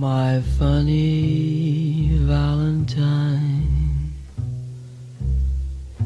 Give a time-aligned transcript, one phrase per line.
[0.00, 4.12] My funny Valentine,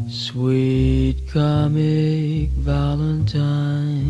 [0.09, 4.01] sweet comic Valentine,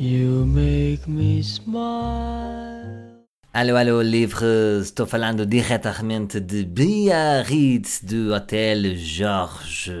[0.00, 3.20] you make me smile.
[3.52, 4.46] Alô, alô, livre,
[4.80, 9.92] estou falando diretamente de Biarritz, do Hotel Jorge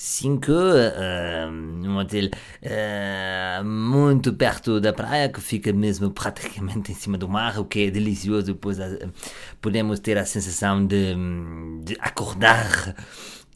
[0.00, 2.26] 5, uh, um hotel
[2.62, 7.86] uh, muito perto da praia, que fica mesmo praticamente em cima do mar, o que
[7.86, 9.12] é delicioso, pois uh,
[9.60, 11.16] podemos ter a sensação de,
[11.82, 12.94] de acordar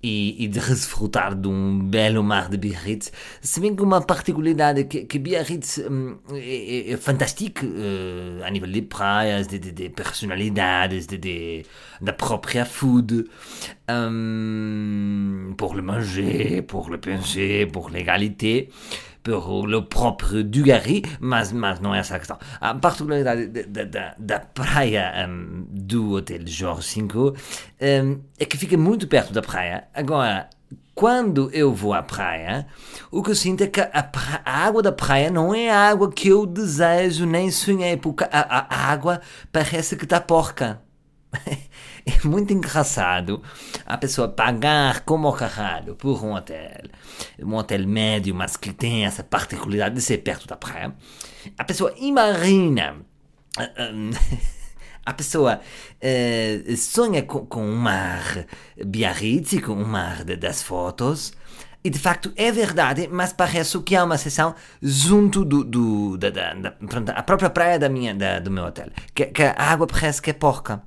[0.02, 4.84] e, e, de desfrutar de um belo mar de Biarritz, se bem que uma particularidade
[4.84, 9.72] que, que Biarritz hum, é, é, é fantástica uh, a nível de praias, de, de,
[9.72, 11.64] de personalidades, de,
[12.66, 13.24] food,
[13.88, 18.70] um, pour le manger, pour le penser, pour l'égalité
[19.22, 22.38] por le próprio Dugarry, mas, mas não é essa a questão.
[22.60, 27.32] A particularidade da, da, da praia um, do Hotel Jorge V
[27.80, 29.84] um, é que fica muito perto da praia.
[29.94, 30.48] Agora,
[30.94, 32.66] quando eu vou à praia,
[33.10, 34.10] o que eu sinto é que a,
[34.44, 38.28] a, água da praia não é a água que eu desejo nem sonhei, porque a,
[38.32, 39.20] a, a água
[39.50, 40.82] parece que está porca.
[42.06, 43.42] é muito engraçado
[43.86, 46.82] a pessoa pagar como o caralho por um hotel,
[47.40, 50.94] um hotel médio, mas que tem essa particularidade de ser perto da praia.
[51.56, 52.96] A pessoa imagina.
[55.04, 58.46] A pessoa uh, sonha com, um mar
[58.86, 61.32] Biarritz, com um mar das fotos,
[61.82, 66.30] e de facto é verdade, mas parece que há uma sessão junto do, do da,
[66.30, 69.88] da, da, a própria praia da minha, da, do meu hotel, que, que a água
[69.88, 70.80] parece que é porca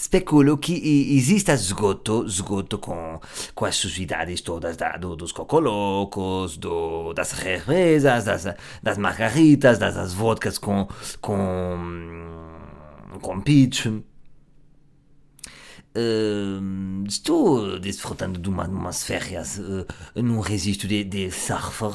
[0.00, 0.72] especulo que
[1.16, 3.20] exista esgoto, esgoto com,
[3.54, 8.46] com as sujidades todas da, do, dos cocolocos, do, das cervejas, das,
[8.82, 10.88] das margaritas, das, das vodkas com,
[11.20, 11.78] com,
[13.20, 13.88] com peach.
[15.92, 21.88] Uh, estou desfrutando de uma, umas férias uh, num registro de, de surfer,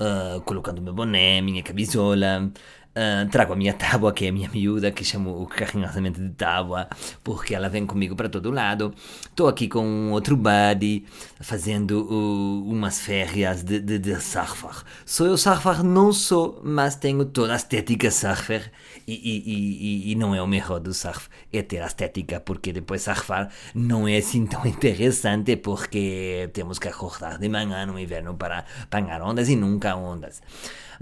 [0.00, 2.52] uh, colocando meu boné, minha camisola,
[2.94, 6.88] Uh, trago a minha tábua, que é a minha miúda, que chamo carinhosamente de tábua,
[7.24, 8.92] porque ela vem comigo para todo lado.
[9.24, 11.06] Estou aqui com um outro buddy,
[11.40, 14.84] fazendo uh, umas férias de, de, de, surfer.
[15.06, 15.82] Sou eu surfer?
[15.82, 18.70] Não sou, mas tenho toda a estética surfer.
[19.06, 22.72] E, e, e, e não é o melhor do surf, é ter a estética, porque
[22.72, 28.34] depois surfar não é assim tão interessante, porque temos que acordar de manhã no inverno
[28.34, 30.42] para apanhar ondas e nunca ondas.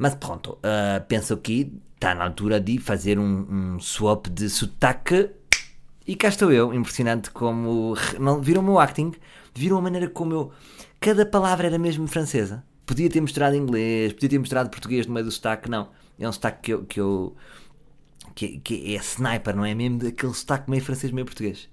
[0.01, 5.29] Mas pronto, uh, penso que está na altura de fazer um, um, swap de sotaque.
[6.07, 7.95] E cá estou eu, impressionante como.
[8.19, 9.13] Não, viram o meu acting?
[9.55, 10.53] Viram a maneira como eu.
[10.99, 12.65] Cada palavra era mesmo francesa.
[12.87, 15.91] Podia ter mostrado inglês, podia ter mostrado português no meio do sotaque, não.
[16.19, 16.85] É um sotaque que eu.
[16.87, 17.37] Que, eu,
[18.35, 19.99] que, que é sniper, não é mesmo?
[19.99, 21.69] Daquele sotaque meio francês, meio português.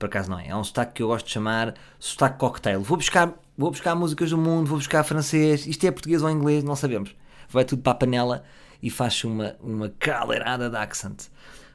[0.00, 0.48] Por acaso não é.
[0.48, 2.80] É um sotaque que eu gosto de chamar sotaque cocktail.
[2.80, 5.64] Vou buscar, vou buscar músicas do mundo, vou buscar francês.
[5.64, 7.14] Isto é português ou inglês, não sabemos
[7.52, 8.44] vai tudo para a panela
[8.82, 11.28] e faz uma, uma caldeirada de accent.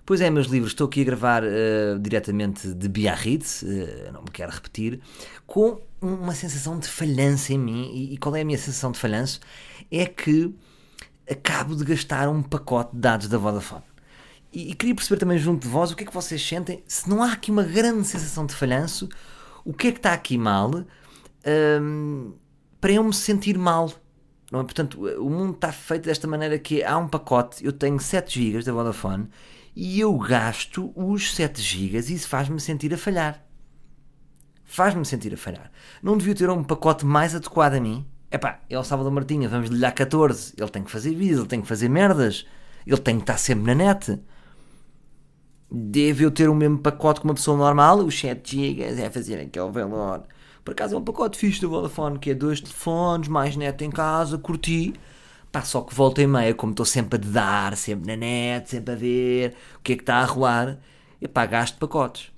[0.05, 4.31] Pois é, meus livros, estou aqui a gravar uh, diretamente de Biarritz, uh, não me
[4.31, 5.01] quero repetir,
[5.45, 7.91] com uma sensação de falhança em mim.
[7.93, 9.41] E, e, qual é a minha sensação de falhanço?
[9.91, 10.55] É que
[11.29, 13.83] acabo de gastar um pacote de dados da Vodafone.
[14.53, 17.09] E, e, queria perceber também junto de vós o que é que vocês sentem, se
[17.09, 19.09] não há aqui uma grande sensação de falhanço,
[19.66, 20.85] o que é que está aqui mal um,
[21.43, 22.33] ehm,
[22.79, 23.91] para eu me sentir mal
[24.52, 24.63] não é?
[24.63, 28.63] Portanto, o mundo está feito desta maneira que há um pacote, eu tenho 7 GB
[28.63, 29.28] da Vodafone
[29.75, 33.44] e eu gasto os 7 GB e isso faz-me sentir a falhar.
[34.63, 35.72] Faz-me sentir a falhar.
[36.02, 38.06] Não devia ter um pacote mais adequado a mim?
[38.30, 40.53] Epá, é o Sábado Martinha, vamos lhe dar 14.
[40.58, 42.46] Ele tem que fazer vídeos, ele tem que fazer merdas,
[42.85, 44.19] ele tem que estar sempre na net.
[45.69, 49.40] Deve eu ter o mesmo pacote que uma pessoa normal, os 7 GB é fazer
[49.40, 50.24] aquele valor
[50.67, 53.89] por acaso é um pacote fixe do Vodafone, que é dois telefones, mais net em
[53.89, 54.94] casa, curti.
[55.50, 58.93] Pá, só que volta e meia, como estou sempre a dar, sempre na net, sempre
[58.93, 60.78] a ver o que é que está a rolar,
[61.22, 62.34] e pá, gasto pacotes.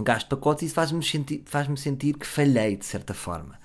[0.00, 3.60] Gasto pacotes e isso faz-me sentir, faz sentir que falhei, de certa forma.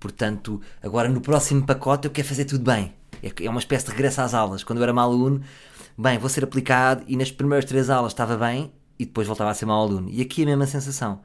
[0.00, 2.92] Portanto, agora no próximo pacote eu quero fazer tudo bem.
[3.22, 4.64] É, é uma espécie de regresso às aulas.
[4.64, 5.40] Quando eu era mau aluno,
[5.96, 9.54] bem, vou ser aplicado e nas primeiras três aulas estava bem e depois voltava a
[9.54, 10.10] ser mau aluno.
[10.10, 11.20] E aqui é a mesma sensação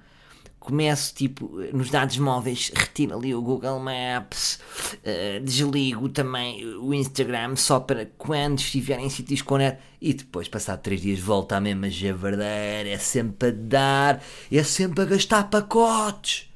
[0.65, 4.59] começo tipo nos dados móveis, retiro ali o Google Maps,
[4.95, 10.47] uh, desligo também o Instagram só para quando estiver em sítios com net e depois,
[10.47, 15.49] passado 3 dias, volta a mesma javardeira, é sempre a dar, é sempre a gastar
[15.49, 16.49] pacotes.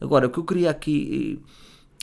[0.00, 1.42] Agora, o que eu queria aqui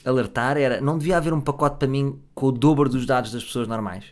[0.04, 3.32] eh, alertar era, não devia haver um pacote para mim com o dobro dos dados
[3.32, 4.06] das pessoas normais.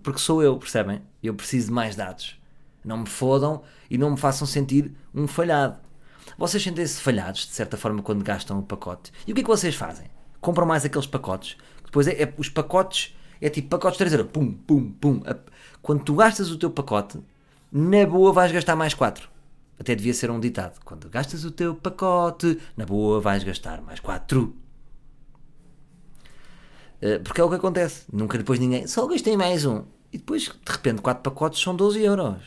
[0.00, 1.02] Porque sou eu, percebem?
[1.22, 2.40] Eu preciso de mais dados.
[2.84, 5.78] Não me fodam e não me façam sentir um falhado.
[6.38, 9.12] Vocês sentem-se falhados, de certa forma, quando gastam o pacote.
[9.26, 10.06] E o que é que vocês fazem?
[10.40, 11.56] Compram mais aqueles pacotes.
[11.84, 14.32] Depois é, é os pacotes, é tipo pacotes de 3 euros.
[14.32, 15.22] Pum, pum, pum.
[15.80, 17.20] Quando tu gastas o teu pacote,
[17.70, 19.28] na boa vais gastar mais 4.
[19.78, 20.80] Até devia ser um ditado.
[20.84, 24.54] Quando gastas o teu pacote, na boa vais gastar mais 4.
[27.02, 28.04] Eh, porque é o que acontece.
[28.12, 28.86] Nunca depois ninguém.
[28.86, 29.84] Só gastei mais um.
[30.12, 32.42] E depois, de repente, 4 pacotes são 12 euros.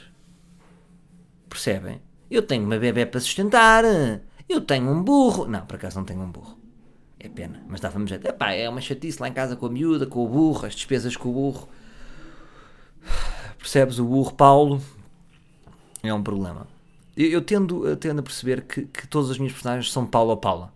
[1.49, 2.01] Percebem?
[2.29, 3.83] Eu tenho uma bebê para sustentar.
[4.47, 5.47] Eu tenho um burro.
[5.47, 6.57] Não, por acaso não tenho um burro.
[7.19, 8.27] É pena, mas dava-me jeito.
[8.27, 11.15] Epá, é uma chatice lá em casa com a miúda, com o burro, as despesas
[11.15, 11.67] com o burro.
[13.57, 13.97] Percebes?
[13.99, 14.81] O burro Paulo
[16.03, 16.67] é um problema.
[17.17, 20.37] Eu, eu tendo, tendo a perceber que, que todas as minhas personagens são Paulo ou
[20.37, 20.71] Paula.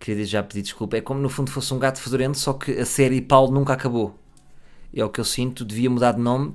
[0.00, 0.96] Queria já pedir desculpa.
[0.96, 4.18] É como no fundo fosse um gato fedorento, só que a série Paulo nunca acabou.
[4.94, 6.54] É o que eu sinto, devia mudar de nome.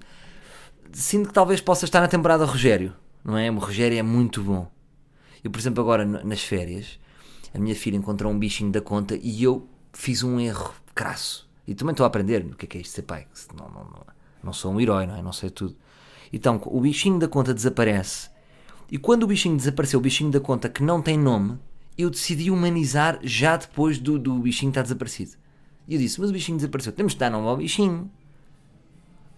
[0.92, 2.94] Sinto que talvez possa estar na temporada Rogério,
[3.24, 3.50] não é?
[3.50, 4.70] O Rogério é muito bom.
[5.44, 7.00] Eu, por exemplo, agora nas férias,
[7.54, 11.50] a minha filha encontrou um bichinho da conta e eu fiz um erro crasso.
[11.68, 13.28] E também estou a aprender o que é que é isto ser pai.
[13.58, 14.06] Não, não, não,
[14.44, 15.22] não sou um herói, não é?
[15.22, 15.76] Não sei tudo.
[16.32, 18.30] Então, o bichinho da conta desaparece.
[18.92, 21.58] E quando o bichinho desapareceu, o bichinho da conta que não tem nome,
[21.98, 25.34] eu decidi humanizar já depois do, do bichinho estar desaparecido.
[25.88, 28.10] E eu disse: Mas o bichinho desapareceu, temos de dar nome ao bichinho.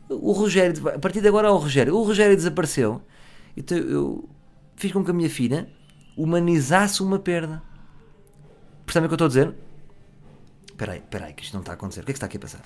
[0.10, 1.96] O Rogério, a partir de agora é o Rogério.
[1.96, 3.02] O Rogério desapareceu.
[3.56, 4.30] Então eu
[4.76, 5.70] fiz com que a minha filha
[6.18, 7.62] humanizasse uma perda.
[8.86, 9.56] Percebem o que eu estou a dizer?
[10.68, 12.02] Espera aí, espera aí, que isto não está a acontecer.
[12.02, 12.62] O que é que está aqui a passar?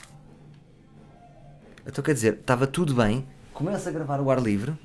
[1.86, 4.78] Então quer dizer, estava tudo bem, começa a gravar o ar livre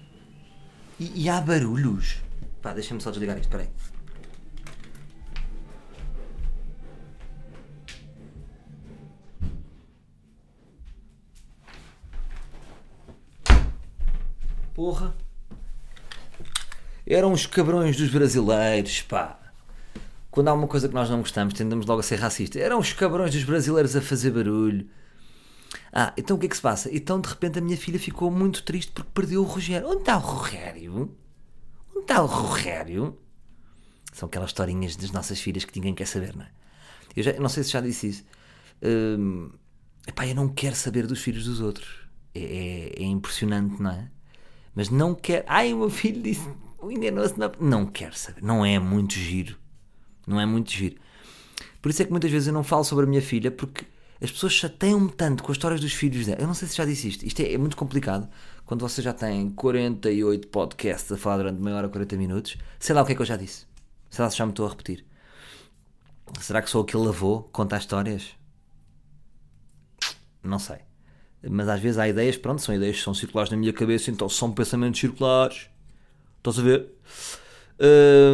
[0.99, 2.23] e, e há barulhos.
[2.62, 3.71] Pá, deixa-me só desligar isto, espera aí.
[14.75, 15.15] Porra.
[17.06, 19.39] Eram os cabrões dos brasileiros, pá.
[20.31, 22.59] Quando há uma coisa que nós não gostamos, tendemos logo a ser racista.
[22.59, 24.89] Eram os cabrões dos brasileiros a fazer barulho.
[25.93, 26.89] Ah, então o que é que se passa?
[26.93, 29.89] Então de repente a minha filha ficou muito triste porque perdeu o Rogério.
[29.89, 31.17] Onde está o Rogério?
[31.91, 33.19] Onde está o Rogério?
[34.12, 36.49] São aquelas historinhas das nossas filhas que ninguém quer saber, não é?
[37.15, 38.25] Eu, já, não sei se já disse isso.
[38.83, 39.51] Hum,
[40.06, 42.09] eu não quero saber dos filhos dos outros.
[42.35, 44.11] É, é, é impressionante, não é?
[44.75, 45.45] Mas não quero.
[45.47, 46.49] Ai, o meu filho disse.
[46.91, 47.51] Enganou-se na.
[47.61, 48.43] Não quero saber.
[48.43, 49.57] Não é muito giro.
[50.27, 50.97] Não é muito giro.
[51.81, 53.85] Por isso é que muitas vezes eu não falo sobre a minha filha porque
[54.21, 56.41] as pessoas chateiam-me tanto com as histórias dos filhos dela.
[56.41, 57.27] Eu não sei se já disse isto.
[57.27, 58.29] Isto é, é muito complicado.
[58.65, 63.03] Quando você já tem 48 podcasts a falar durante meia hora, 40 minutos, sei lá
[63.03, 63.67] o que é que eu já disse.
[64.09, 65.05] Sei lá se já me estou a repetir.
[66.41, 68.31] Será que sou aquele avô que conta histórias?
[70.43, 70.79] Não sei.
[71.47, 74.29] Mas às vezes há ideias, pronto, são ideias que são circulares na minha cabeça, então
[74.29, 75.69] são pensamentos circulares.
[76.46, 76.93] Estás a ver?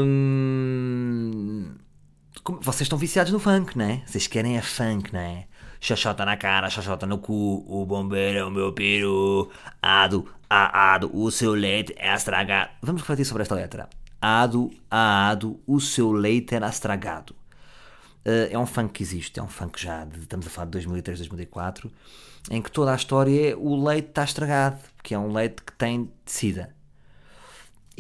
[0.05, 1.77] Hum...
[2.61, 4.03] Vocês estão viciados no funk, não é?
[4.05, 5.47] Vocês querem é funk, não é?
[5.81, 9.49] Xoxota na cara, xoxota no cu, o bombeiro é o meu peru.
[9.81, 12.71] Ado, a ado, o seu leite é estragado.
[12.83, 13.89] Vamos refletir sobre esta letra.
[14.21, 17.33] Ado, a ado, o seu leite era estragado.
[18.27, 20.73] Uh, é um funk que existe, é um funk já, de, estamos a falar de
[20.73, 21.89] 2003, 2004,
[22.51, 25.73] em que toda a história é o leite está estragado, porque é um leite que
[25.75, 26.75] tem sida.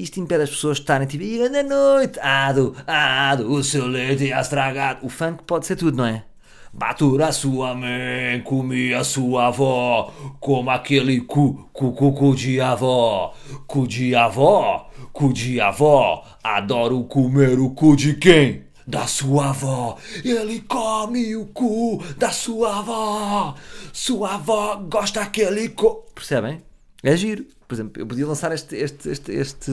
[0.00, 4.32] Isto impede as pessoas de estarem tipo, e na noite, ado, ado, o seu leite
[4.32, 5.04] é estragado.
[5.04, 6.24] O funk pode ser tudo, não é?
[6.72, 12.62] Batura a sua mãe, comi a sua avó, como aquele cu, cu, cu, cu de
[12.62, 13.34] avó,
[13.66, 18.62] cu de avó, cu de avó, adoro comer o cu de quem?
[18.86, 23.54] Da sua avó, ele come o cu da sua avó,
[23.92, 26.06] sua avó gosta aquele cu.
[26.14, 26.62] Percebem?
[27.02, 27.59] É giro.
[27.70, 29.70] Por exemplo, eu podia lançar este, este, este, este,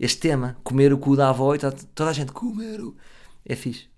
[0.00, 2.96] este tema, comer o cu da avó e tá, toda a gente, comer o...
[3.44, 3.90] É fixe.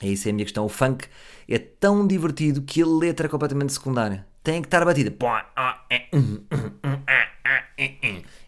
[0.00, 0.64] É isso, é a minha questão.
[0.64, 1.08] O funk
[1.48, 4.24] é tão divertido que a letra é completamente secundária.
[4.44, 5.12] Tem que estar batida.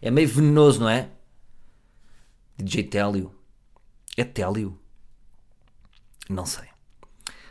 [0.01, 1.09] É meio venenoso, não é?
[2.57, 3.35] DJ Télio.
[4.15, 4.79] É Télio?
[6.29, 6.69] Não sei.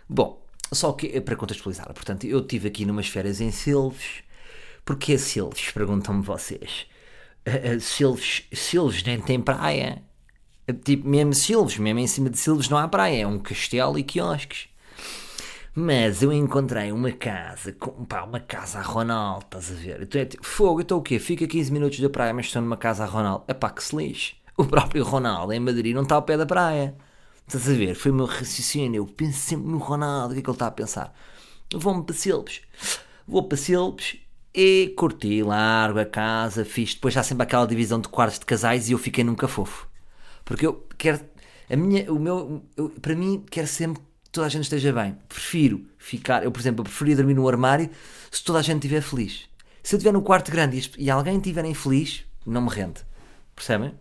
[0.09, 0.43] Bom,
[0.73, 1.93] só que é para contextualizar.
[1.93, 4.23] Portanto, eu estive aqui numas férias em Silves.
[4.91, 5.71] Porquê Silves?
[5.71, 6.85] Perguntam-me vocês.
[7.47, 10.03] Uh, uh, Silves, Silves nem tem praia.
[10.85, 14.03] Tipo, mesmo Silves, mesmo em cima de Silves não há praia, é um castelo e
[14.03, 14.69] quiosques.
[15.77, 20.03] Mas eu encontrei uma casa, com, pá, uma casa a Ronaldo, estás a ver?
[20.03, 21.21] Então é tipo, fogo, então o quê?
[21.21, 23.45] Fica 15 minutos da praia, mas estou numa casa a Ronaldo.
[23.47, 24.35] É pá, que se lixe.
[24.57, 26.97] O próprio Ronaldo em Madrid não está ao pé da praia.
[27.47, 27.95] Estás a ver?
[27.95, 29.03] Foi o meu raciocínio.
[29.03, 31.15] Eu penso sempre no Ronaldo, o que é que ele está a pensar?
[31.73, 32.63] Vou-me para Silves.
[33.29, 34.19] Vou para Silves
[34.55, 36.95] E curti, largo a casa, fiz.
[36.95, 39.89] Depois já sempre aquela divisão de quartos de casais e eu fiquei nunca fofo.
[40.45, 41.21] Porque eu quero.
[41.71, 45.17] A minha, o meu, eu- para mim, quero sempre que toda a gente esteja bem.
[45.29, 46.43] Prefiro ficar.
[46.43, 47.89] Eu, por exemplo, eu preferia dormir no armário
[48.31, 49.49] se toda a gente estiver feliz.
[49.83, 53.01] Se eu estiver no quarto grande e, e alguém estiver infeliz, não me rende.
[53.55, 53.95] Percebem?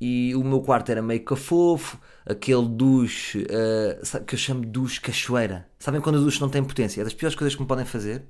[0.00, 3.46] e o meu quarto era meio cafofo, aquele duche
[4.02, 5.66] sabe, que eu chamo de duche cachoeira.
[5.78, 7.00] Sabem quando o duche não tem potência?
[7.00, 8.22] É das piores coisas que me podem fazer.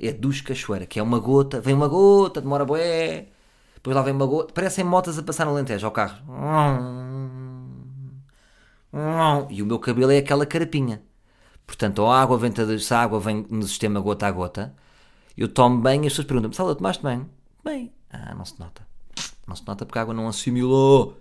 [0.00, 3.26] É duche cachoeira, que é uma gota, vem uma gota, demora bué,
[3.74, 6.16] depois lá vem uma gota, parecem motas a passar no lentejo ao carro.
[9.50, 11.02] E o meu cabelo é aquela carapinha.
[11.66, 14.74] Portanto, a água vem, se a água vem no sistema gota a gota,
[15.36, 17.26] eu tomo bem e as pessoas perguntam-me, Salva, tomaste bem?
[17.62, 17.92] Bem.
[18.10, 18.86] Ah, não se nota.
[19.46, 21.16] Não se nota porque a água não assimilou.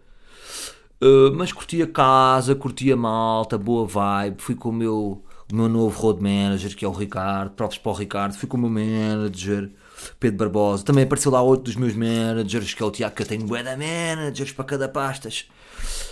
[1.02, 4.42] Uh, mas curti a casa, curti a malta, boa vibe.
[4.42, 7.52] Fui com o meu, o meu novo road manager, que é o Ricardo.
[7.52, 8.34] Próprios para o Ricardo.
[8.34, 9.70] Fui com o meu manager,
[10.20, 10.84] Pedro Barbosa.
[10.84, 13.64] Também apareceu lá outro dos meus managers, que é o Tiago, que eu tenho bué
[13.64, 15.50] managers para cada pastas.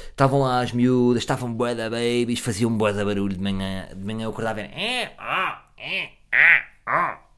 [0.09, 3.87] Estavam lá as miúdas, estavam bué da babies, faziam bué da barulho de manhã.
[3.95, 4.71] De manhã eu acordava e era...
[4.75, 6.63] "É, é,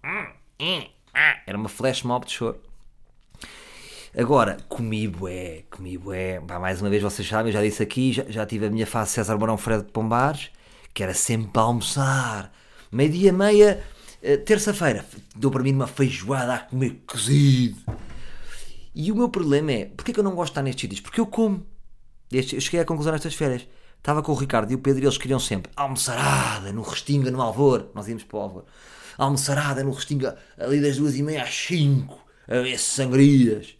[0.05, 0.27] hum,
[0.59, 2.57] é, ah." Era uma flash mob de choro.
[4.17, 6.39] Agora, comi bué, comi bué.
[6.39, 9.11] Mais uma vez, vocês sabem, eu já disse aqui, já, já tive a minha fase
[9.11, 10.49] César Mourão Fred de Pombares,
[10.93, 12.51] que era sempre para almoçar.
[12.91, 13.83] Meio-dia, meia,
[14.21, 15.05] eh, terça-feira,
[15.35, 17.77] dou para mim uma feijoada a comer cozido.
[18.93, 21.01] E o meu problema é, porquê que eu não gosto de estar nestes sítios?
[21.01, 21.65] Porque eu como.
[22.31, 23.67] Eu cheguei à conclusão nestas férias.
[23.97, 27.41] Estava com o Ricardo e o Pedro e eles queriam sempre almoçarada no Restinga, no
[27.41, 27.89] Alvor.
[27.93, 28.65] Nós íamos para o Alvor.
[29.17, 32.17] Almoçarada no Restinga, ali das duas e meia às cinco,
[32.47, 33.75] ver sangrias.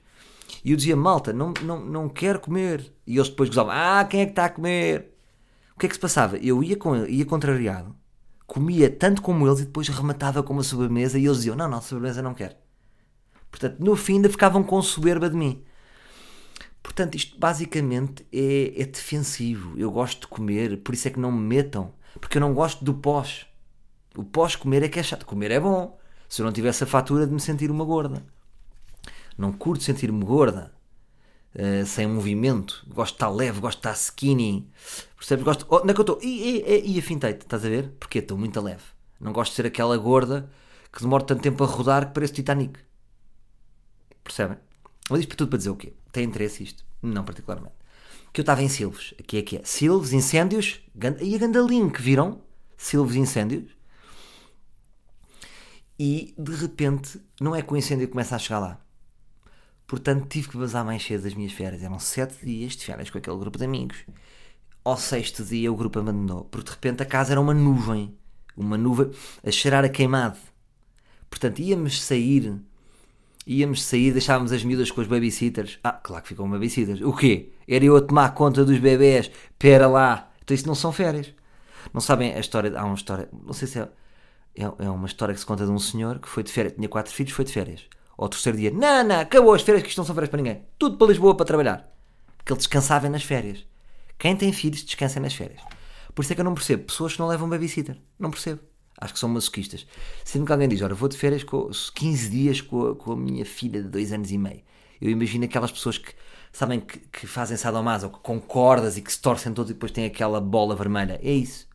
[0.63, 2.91] E eu dizia, malta, não, não, não quero comer.
[3.07, 5.13] E eles depois gozavam, ah, quem é que está a comer?
[5.79, 6.35] O que é que se passava?
[6.39, 7.95] Eu ia, com, ia contrariado,
[8.45, 11.81] comia tanto como eles e depois rematava com uma sobremesa e eles diziam, não, não,
[11.81, 12.53] sobremesa não quero.
[13.49, 15.63] Portanto, no fim ainda ficavam com soberba de mim.
[16.83, 19.79] Portanto, isto basicamente é, é defensivo.
[19.79, 21.93] Eu gosto de comer, por isso é que não me metam.
[22.19, 23.45] Porque eu não gosto do pós.
[24.17, 25.25] O pós-comer é que é chato.
[25.25, 25.97] Comer é bom.
[26.27, 28.25] Se eu não tivesse a fatura de me sentir uma gorda.
[29.37, 30.73] Não curto sentir-me gorda.
[31.55, 32.85] Eh, sem movimento.
[32.87, 34.69] Gosto de estar leve, gosto de estar skinny.
[35.15, 35.43] Percebes?
[35.45, 35.65] Gosto.
[35.69, 36.19] Oh, onde é que eu estou?
[36.21, 37.89] E, e, e afintei-te, estás a ver?
[37.99, 38.83] Porque estou muito leve.
[39.19, 40.49] Não gosto de ser aquela gorda
[40.91, 42.79] que demora tanto tempo a rodar que parece Titanic.
[44.23, 44.57] Percebem?
[45.09, 45.93] Mas isto para tudo para dizer o quê?
[46.11, 46.85] Tem interesse isto?
[47.01, 47.75] Não particularmente.
[48.31, 49.13] Que eu estava em Silves.
[49.19, 49.61] Aqui é que é.
[49.63, 50.79] Silves, incêndios.
[50.95, 52.41] gan- E a ganda link, viram?
[52.77, 53.71] Silves, incêndios.
[55.97, 58.81] E de repente, não é que o incêndio começa a chegar lá.
[59.89, 61.81] Portanto, tive que vazar mais cedo das minhas férias.
[61.81, 63.97] Eram sete dias de férias com aquele grupo de amigos.
[64.85, 66.43] Ao sexto dia, o grupo abandonou.
[66.45, 68.15] Porque de repente a casa era uma nuvem.
[68.55, 69.09] Uma nuvem
[69.43, 70.37] a cheirar a queimado.
[71.27, 72.61] Portanto, íamos sair.
[73.47, 75.79] Íamos sair, deixávamos as miúdas com os babysitters.
[75.83, 77.01] Ah, claro que ficam babysitters.
[77.01, 77.51] O quê?
[77.67, 79.31] Era eu a tomar conta dos bebés.
[79.57, 80.31] Pera lá.
[80.43, 81.33] Então isso não são férias.
[81.91, 82.79] Não sabem a história.
[82.79, 83.27] Há uma história.
[83.33, 83.89] Não sei se é.
[84.55, 86.75] É, é uma história que se conta de um senhor que foi de férias.
[86.75, 87.87] Tinha quatro filhos, foi de férias.
[88.19, 88.69] Ao terceiro dia.
[88.69, 90.65] Não, não, acabou as férias que isto não são férias para ninguém.
[90.77, 91.89] Tudo para Lisboa para trabalhar.
[92.35, 93.65] Porque ele descansava nas férias.
[94.17, 95.61] Quem tem filhos descansa nas férias.
[96.13, 97.95] Por isso é que eu não percebo pessoas que não levam babysitter.
[98.19, 98.59] Não percebo.
[98.99, 99.87] Acho que são masoquistas.
[100.25, 103.15] Sempre que alguém diz, olha, vou de férias com 15 dias com a, com a
[103.15, 104.63] minha filha de 2 anos e meio.
[104.99, 106.13] Eu imagino aquelas pessoas que
[106.51, 109.93] sabem que, que fazem sadomaso, que com cordas e que se torcem todos e depois
[109.93, 111.17] têm aquela bola vermelha.
[111.23, 111.69] É isso.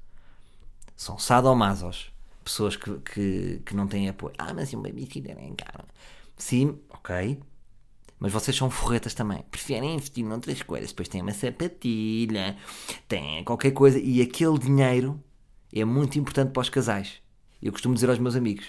[0.95, 2.13] São sadomasos.
[2.45, 4.35] Pessoas que, que, que não têm apoio.
[4.37, 5.87] Ah, mas um babysitter é caro.
[6.37, 7.41] Sim, ok.
[8.19, 9.43] Mas vocês são forretas também.
[9.51, 10.91] Preferem investir noutras coisas.
[10.91, 12.57] Depois têm uma sapatilha,
[13.07, 13.99] têm qualquer coisa.
[13.99, 15.23] E aquele dinheiro
[15.73, 17.21] é muito importante para os casais.
[17.63, 18.67] Eu costumo dizer aos meus amigos.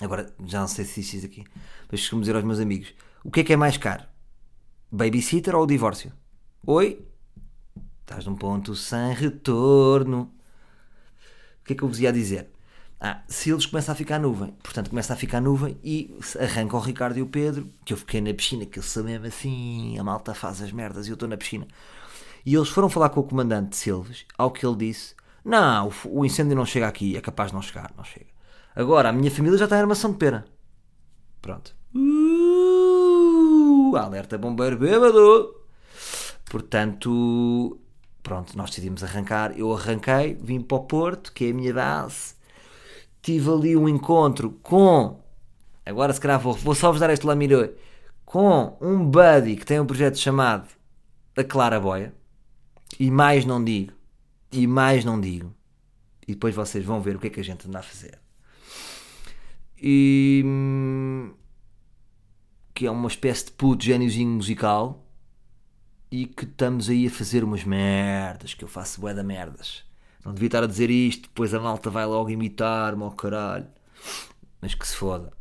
[0.00, 1.44] Agora, já não sei se isso aqui.
[1.90, 2.92] Mas costumo dizer aos meus amigos.
[3.24, 4.04] O que é que é mais caro?
[4.90, 6.12] Babysitter ou o divórcio?
[6.66, 7.04] Oi?
[8.00, 10.32] Estás num ponto sem retorno.
[11.60, 12.50] O que é que eu vos ia dizer?
[13.08, 17.16] Ah, eles começam a ficar nuvem, portanto começa a ficar nuvem e arranca o Ricardo
[17.16, 20.34] e o Pedro, que eu fiquei na piscina, que eu sou mesmo assim, a malta
[20.34, 21.68] faz as merdas e eu estou na piscina.
[22.44, 26.56] E eles foram falar com o comandante Silves, ao que ele disse: Não, o incêndio
[26.56, 28.26] não chega aqui, é capaz de não chegar, não chega.
[28.74, 30.44] Agora, a minha família já está em armação de pera.
[31.40, 31.76] Pronto.
[31.94, 35.54] Uh, alerta bombeiro bêbado.
[36.50, 37.78] Portanto,
[38.20, 39.56] pronto, nós decidimos arrancar.
[39.56, 42.35] Eu arranquei, vim para o Porto, que é a minha base.
[43.26, 45.20] Tive ali um encontro com.
[45.84, 47.74] Agora, se calhar, vou, vou só vos dar este lamiroi.
[48.24, 50.68] Com um buddy que tem um projeto chamado
[51.36, 52.14] A Clara Boia.
[53.00, 53.92] E mais não digo.
[54.52, 55.52] E mais não digo.
[56.22, 58.16] E depois vocês vão ver o que é que a gente anda a fazer.
[59.76, 61.34] e hum,
[62.72, 65.04] que é uma espécie de puto gêniozinho musical
[66.12, 69.85] e que estamos aí a fazer umas merdas, que eu faço bué da merdas.
[70.26, 73.68] Não devia estar a dizer isto, depois a malta vai logo imitar-me ao caralho.
[74.60, 75.32] Mas que se foda.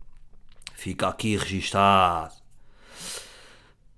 [0.75, 2.35] Fica aqui registado.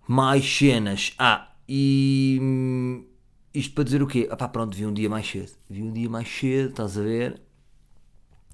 [0.07, 1.13] Mais cenas.
[1.19, 3.05] Ah, e hum,
[3.53, 4.29] isto para dizer o quê?
[4.31, 5.51] Ah pá, pronto, vi um dia mais cedo.
[5.69, 7.41] Vi um dia mais cedo, estás a ver?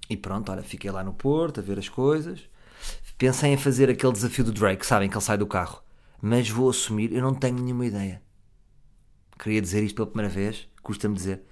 [0.09, 2.49] E pronto, olha, fiquei lá no Porto a ver as coisas.
[3.15, 5.83] Pensei em fazer aquele desafio do Drake, sabem que ele sai do carro.
[6.19, 8.23] Mas vou assumir, eu não tenho nenhuma ideia.
[9.37, 11.43] Queria dizer isto pela primeira vez, custa-me dizer.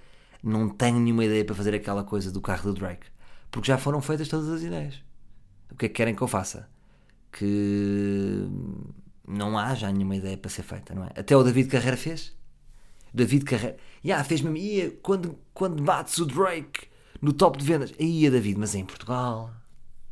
[0.42, 3.06] Não tenho nenhuma ideia para fazer aquela coisa do carro do Drake.
[3.50, 5.02] Porque já foram feitas todas as ideias.
[5.70, 6.68] O que é que querem que eu faça?
[7.30, 8.48] Que
[9.26, 11.10] não há já nenhuma ideia para ser feita, não é?
[11.16, 12.34] Até o David Carreira fez.
[13.14, 13.76] David Carreira.
[14.04, 14.56] Yeah, fez mesmo.
[14.56, 16.88] Ia, quando, quando bates o Drake
[17.20, 17.94] no top de vendas.
[17.98, 19.50] Ia, David, mas é em Portugal.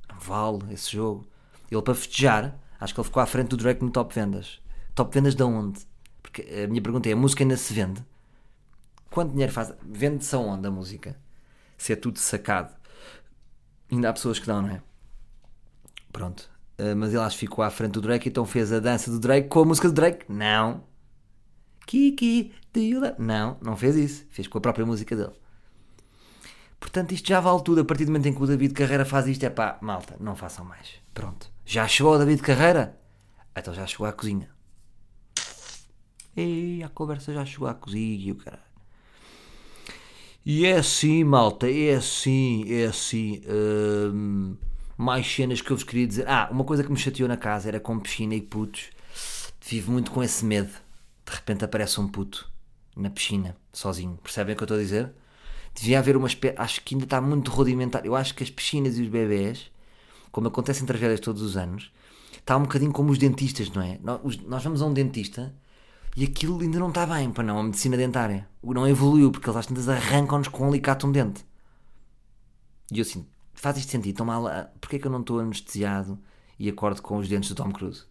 [0.08, 1.26] Não vale esse jogo.
[1.70, 4.60] Ele para festejar, acho que ele ficou à frente do Drake no top de vendas.
[4.94, 5.80] Top de vendas de onde?
[6.22, 8.04] Porque a minha pergunta é: a música ainda se vende?
[9.10, 9.74] Quanto dinheiro faz?
[9.82, 11.16] Vende-se aonde a música?
[11.76, 12.74] Se é tudo sacado.
[13.90, 14.82] Ainda há pessoas que dão, não é?
[16.12, 16.48] Pronto.
[16.78, 19.18] Uh, mas ele acho que ficou à frente do Drake, então fez a dança do
[19.18, 20.24] Drake com a música do Drake?
[20.28, 20.84] Não.
[21.86, 23.16] Kiki, do you love?
[23.18, 24.26] Não, não fez isso.
[24.30, 25.32] Fez com a própria música dele.
[26.78, 27.80] Portanto, isto já vale tudo.
[27.80, 30.36] A partir do momento em que o David Carreira faz isto, é pá, malta, não
[30.36, 30.94] façam mais.
[31.12, 31.50] Pronto.
[31.66, 32.98] Já chegou o David Carreira?
[33.54, 34.48] Então já chegou à cozinha.
[36.36, 38.69] E a conversa já chegou à cozinha, o caralho.
[40.44, 43.42] E é assim, malta, é assim, é assim.
[43.46, 44.56] Hum,
[44.96, 46.28] mais cenas que eu vos queria dizer.
[46.28, 48.90] Ah, uma coisa que me chateou na casa era com piscina e putos.
[49.60, 50.70] Vivo muito com esse medo.
[51.26, 52.50] De repente aparece um puto
[52.96, 54.18] na piscina, sozinho.
[54.22, 55.12] Percebem o que eu estou a dizer?
[55.74, 56.54] Devia haver uma espécie.
[56.58, 58.04] Acho que ainda está muito rudimentar.
[58.04, 59.70] Eu acho que as piscinas e os bebés,
[60.32, 61.92] como acontecem tragédias todos os anos,
[62.38, 63.98] está um bocadinho como os dentistas, não é?
[64.02, 65.54] Nós vamos a um dentista
[66.16, 68.48] e aquilo ainda não está bem, para não, a medicina dentária.
[68.62, 71.44] Não evoluiu, porque eles às tantas arrancam-nos com um alicate um dente.
[72.92, 74.16] E eu assim, faz isto sentido?
[74.16, 74.44] Tão mal,
[74.80, 76.18] porquê que eu não estou anestesiado
[76.58, 78.04] e acordo com os dentes do Tom Cruise?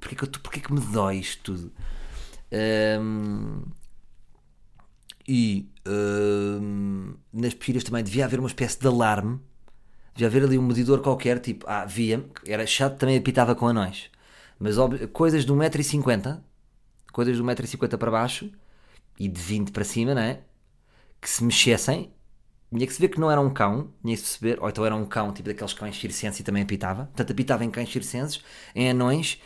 [0.00, 1.72] Porquê que, eu, porquê que me dói isto tudo?
[3.00, 3.62] Um,
[5.26, 9.40] e um, nas piscinas também devia haver uma espécie de alarme.
[10.14, 14.10] Devia haver ali um medidor qualquer, tipo, ah, via, era chato, também apitava com anões.
[14.58, 14.76] Mas
[15.12, 16.40] coisas de 1,50m,
[17.12, 18.50] coisas de 1,50m para baixo
[19.18, 20.40] e de 20 para cima, não é?
[21.20, 22.12] Que se mexessem,
[22.70, 24.84] tinha que se ver que não era um cão, tinha que se perceber, ou então
[24.84, 27.04] era um cão, tipo daqueles cães circenses e também apitava.
[27.06, 28.42] Portanto, apitava em cães circenses,
[28.74, 29.40] em anões,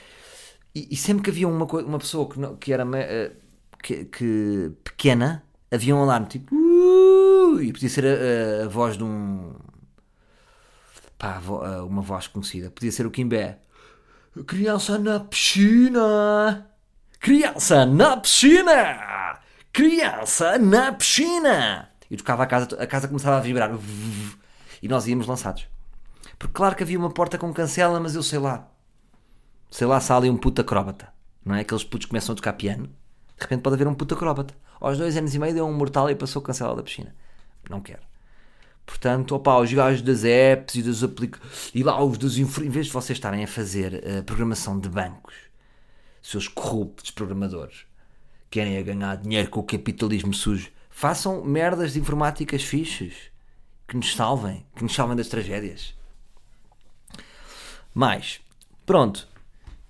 [0.75, 3.37] e, e sempre que havia uma, uma pessoa que, que era uh,
[3.83, 6.55] que, que, pequena, havia um alarme tipo.
[6.55, 9.55] Uh, e podia ser a, a, a, voz de um.
[11.19, 11.41] pá,
[11.87, 12.71] uma voz conhecida.
[12.71, 13.59] Podia ser o Kimbé.
[14.47, 16.76] Criança na piscina!
[17.27, 19.41] Criança na piscina!
[19.73, 21.91] Criança na piscina!
[22.09, 23.77] E tocava a casa, a casa começava a vibrar.
[24.81, 25.67] E nós íamos lançados.
[26.39, 28.69] Porque claro que havia uma porta com cancela, mas eu sei lá.
[29.73, 31.13] Sei lá se há ali um puto acróbata.
[31.45, 31.63] Não é?
[31.63, 32.87] Aqueles putos começam a tocar piano.
[32.87, 34.55] De repente pode haver um puto acróbata.
[34.81, 37.13] Aos dois anos e meio deu um mortal e passou cancela da piscina.
[37.69, 38.03] Não quero.
[38.87, 41.73] Portanto, opa, os gajos das apps e das aplicações.
[41.75, 42.39] E lá os dos.
[42.39, 45.35] Em vez de vocês estarem a fazer uh, programação de bancos,
[46.27, 47.87] seus corruptos programadores,
[48.51, 53.15] querem a ganhar dinheiro com o capitalismo sujo, façam merdas de informáticas fixes
[53.87, 55.95] que nos salvem, que nos salvem das tragédias.
[57.95, 58.41] Mais,
[58.85, 59.29] pronto.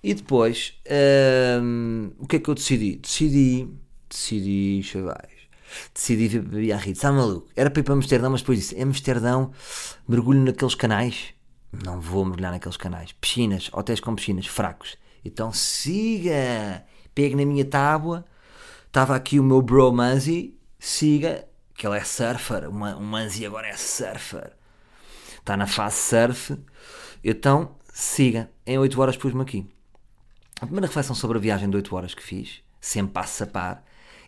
[0.03, 0.79] E depois,
[1.61, 2.97] hum, o que é que eu decidi?
[2.97, 3.67] Decidi
[4.07, 5.49] decidi, chavais,
[5.93, 6.99] decidi vir para Biarritz.
[6.99, 7.49] Está maluco?
[7.55, 9.51] Era para ir para Amsterdão, mas depois disse: Amsterdão,
[10.07, 11.33] mergulho naqueles canais.
[11.83, 13.11] Não vou mergulhar naqueles canais.
[13.11, 14.97] Piscinas, hotéis com piscinas, fracos.
[15.23, 18.25] Então siga, pegue na minha tábua.
[18.85, 22.69] Estava aqui o meu bro Manzi, siga, que ele é surfer.
[22.69, 24.53] O Manzi agora é surfer.
[25.39, 26.57] Está na fase surf.
[27.23, 28.49] Então siga.
[28.65, 29.67] Em 8 horas pus-me aqui.
[30.59, 33.83] A primeira reflexão sobre a viagem de 8 horas que fiz, sempre a par,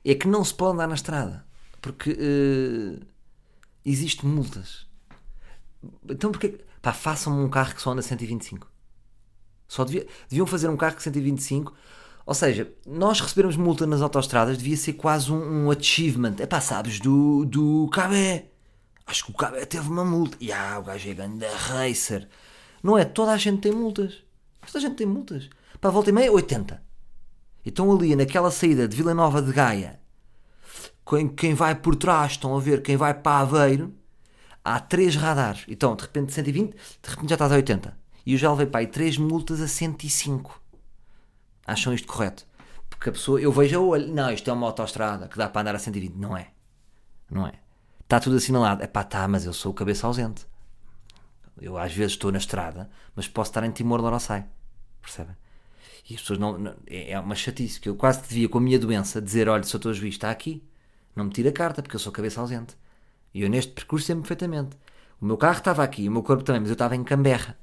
[0.06, 1.49] é que não se pode andar na estrada
[1.82, 3.06] porque uh,
[3.86, 4.88] existem multas.
[6.08, 8.69] Então porque pá, façam um carro que só anda 125.
[9.70, 11.74] Só devia, deviam fazer um carro que 125.
[12.26, 16.36] Ou seja, nós recebermos multa nas autostradas devia ser quase um, um achievement.
[16.40, 18.48] É pá, sabes, do, do Cabé.
[19.06, 20.36] Acho que o Cabé teve uma multa.
[20.42, 22.28] E ah, o gajo é grande racer.
[22.84, 23.06] Não é?
[23.06, 24.24] Toda a gente tem multas.
[24.66, 25.50] Toda a gente tem multas.
[25.80, 26.82] Para volta e meia, 80.
[27.66, 30.00] Então ali naquela saída de Vila Nova de Gaia,
[31.08, 33.94] quem, quem vai por trás, estão a ver, quem vai para Aveiro,
[34.64, 35.66] há 3 radares.
[35.68, 38.09] Então, de repente 120, de repente já estás a 80.
[38.30, 40.62] E eu já levei para aí 3 multas a 105.
[41.65, 42.46] Acham isto correto?
[42.88, 45.62] Porque a pessoa, eu vejo a olho, não, isto é uma autoestrada que dá para
[45.62, 46.13] andar a 120.
[46.13, 46.52] Não é.
[47.28, 47.54] Não é.
[48.04, 48.84] Está tudo assinalado.
[48.84, 50.46] É pá, tá, mas eu sou o cabeça ausente.
[51.60, 54.44] Eu às vezes estou na estrada, mas posso estar em Timor-Leste.
[55.02, 55.36] Percebem?
[56.08, 58.62] E as pessoas não, não- É é uma chatice que eu quase devia, com a
[58.62, 60.63] minha doença, dizer: olha, se eu estou juiz, está aqui.
[61.15, 62.78] Não me tira a carta, porque eu sou cabeça ausente.
[63.34, 64.78] E eu neste percurso sempre perfeitamente.
[65.20, 67.58] O meu carro estava aqui, o meu corpo também, mas eu estava em Canberra.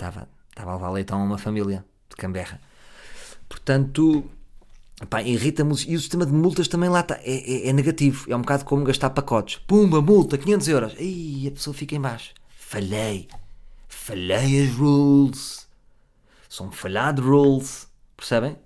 [0.00, 2.58] Estava, estava a levar leitão a uma família de Canberra.
[3.46, 4.24] Portanto,
[5.26, 5.74] irrita-me.
[5.86, 7.16] E o sistema de multas também lá está.
[7.16, 8.24] É, é- é negativo.
[8.32, 9.56] É um bocado como gastar pacotes.
[9.66, 10.94] Pumba, multa, 500 euros.
[10.98, 12.32] Aí a pessoa fica em baixo.
[12.56, 13.28] Falhei.
[13.88, 15.68] Falhei as rules.
[16.48, 17.86] São falhado rules.
[18.16, 18.56] Percebem?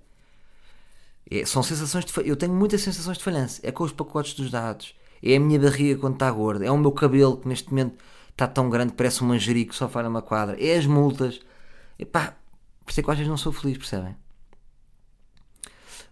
[1.29, 3.59] É, são sensações de Eu tenho muitas sensações de falhança.
[3.61, 4.95] É com os pacotes dos dados.
[5.21, 6.65] É a minha barriga quando está gorda.
[6.65, 7.97] É o meu cabelo que neste momento
[8.35, 10.61] está tão grande que parece um manjerico só falha uma quadra.
[10.63, 11.39] É as multas.
[11.97, 12.35] Epá,
[12.83, 14.15] por isso é que às vezes não sou feliz, percebem?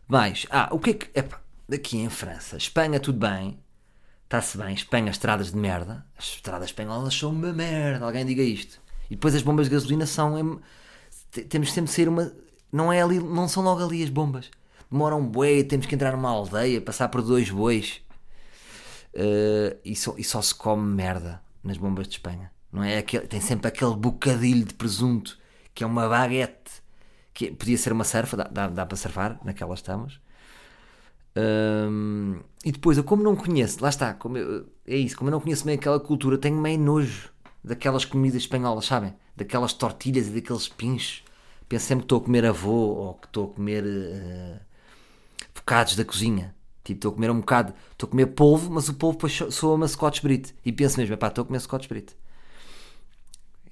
[0.07, 1.19] Mais, ah, o que é que.
[1.19, 3.59] Epá, aqui em França, Espanha, tudo bem.
[4.23, 4.73] Está-se bem.
[4.73, 6.05] Espanha, estradas de merda.
[6.17, 8.05] As estradas espanholas são uma merda.
[8.05, 8.79] Alguém diga isto.
[9.09, 10.37] E depois as bombas de gasolina são.
[10.37, 10.59] em-
[11.31, 12.31] te- Temos sempre de sair uma.
[12.71, 14.49] Não, é ali, não são logo ali as bombas.
[14.91, 18.01] Demoram um boi, temos que entrar numa aldeia, passar por dois bois.
[19.15, 22.51] Uh, e, só, e só se come merda nas bombas de Espanha.
[22.71, 25.37] Não é aquele, tem sempre aquele bocadilho de presunto
[25.73, 26.83] que é uma baguete.
[27.33, 30.19] Que podia ser uma surfa, dá, dá, dá para surfar, naquelas estamos.
[31.35, 35.31] Um, e depois, eu como não conheço, lá está, como eu- é isso, como eu
[35.31, 37.31] não conheço bem aquela cultura, tenho meio nojo
[37.63, 39.15] daquelas comidas espanholas, sabem?
[39.35, 41.23] Daquelas tortilhas e daqueles pinchos.
[41.67, 44.59] Penso sempre que estou a comer avô ou que estou a comer eh,
[45.55, 46.55] bocados da cozinha.
[46.83, 49.51] Tipo, estou a comer um bocado, estou a comer polvo, mas o polvo depois so-
[49.51, 50.53] soa-me a Scotch Brite.
[50.65, 52.15] E penso mesmo, pá, estou a comer Scotch Brite.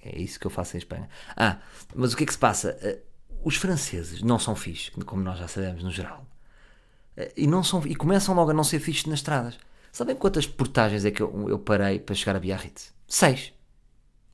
[0.04, 1.08] É isso que eu faço em Espanha.
[1.36, 1.58] Ah,
[1.96, 2.78] mas o que é que se passa?
[2.82, 3.00] Eh,
[3.44, 6.26] Os franceses não são fixe, como nós já sabemos no geral.
[7.18, 9.58] Eh, E, não são, e começam logo a não ser fixe nas estradas.
[9.92, 12.94] Sabem quantas portagens é que eu, eu parei para chegar a Biarritz?
[13.08, 13.52] Seis.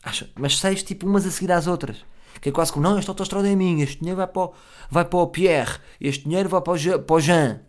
[0.04, 2.06] Acho, mas seis, tipo, umas a seguir às outras.
[2.42, 4.54] Que é quase como, não, esta autostrada é minha, este dinheiro vai para o,
[4.92, 7.62] vai para o Pierre, este dinheiro vai para o, para o Jean,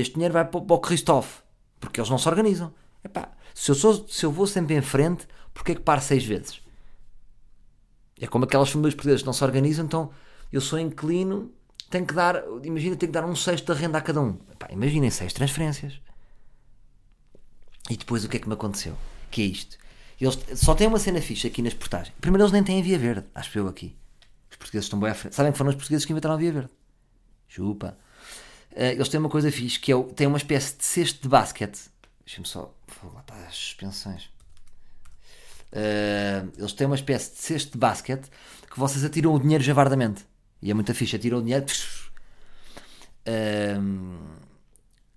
[0.00, 1.42] este dinheiro vai para, o- Christophe.
[1.80, 2.72] Porque eles não se organizam.
[3.04, 6.24] Epá, se, eu sou, se eu vou sempre em frente, porquê é que paro seis
[6.24, 6.60] vezes?
[8.18, 10.10] É como aquelas famílias portuguesas que não se organizam, então
[10.50, 11.52] eu sou inclino,
[11.90, 14.38] tenho que dar, imagina, tenho que dar um sexto de renda a cada um.
[14.50, 16.00] Epá, imaginem seis transferências.
[17.90, 18.96] E depois o que é que me aconteceu?
[19.30, 19.76] Que é isto.
[20.20, 22.14] Eles só têm uma cena fixa aqui nas portagens.
[22.20, 23.94] Primeiro eles nem têm via verde, acho eu aqui.
[24.50, 25.34] Os portugueses estão bem à frente.
[25.34, 26.70] Sabem que foram os portugueses que inventaram a via verde.
[27.46, 27.98] Chupa.
[28.76, 31.28] Eh, eles têm uma coisa fixe, que é o, têm uma espécie de cesto de
[31.28, 31.90] basquete.
[32.24, 32.72] Deixa-me só.
[33.14, 34.28] Lá para as suspensões.
[35.72, 38.30] Eh, eles têm uma espécie de cesto de basquete
[38.70, 40.26] que vocês atiram o dinheiro javardamente.
[40.60, 41.64] E é muita ficha, atiram o dinheiro.
[43.24, 44.18] Ehm,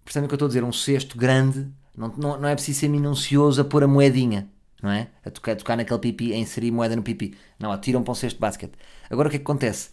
[0.06, 0.64] percebem o que eu estou a dizer?
[0.64, 4.50] Um cesto grande, não, não, não é preciso ser minucioso a pôr a moedinha,
[4.82, 5.10] não é?
[5.26, 7.38] A tocar, a tocar naquele pipi, a inserir moeda no pipi.
[7.60, 8.74] Não, atiram para um cesto de basquete.
[9.10, 9.90] Agora o que é que acontece?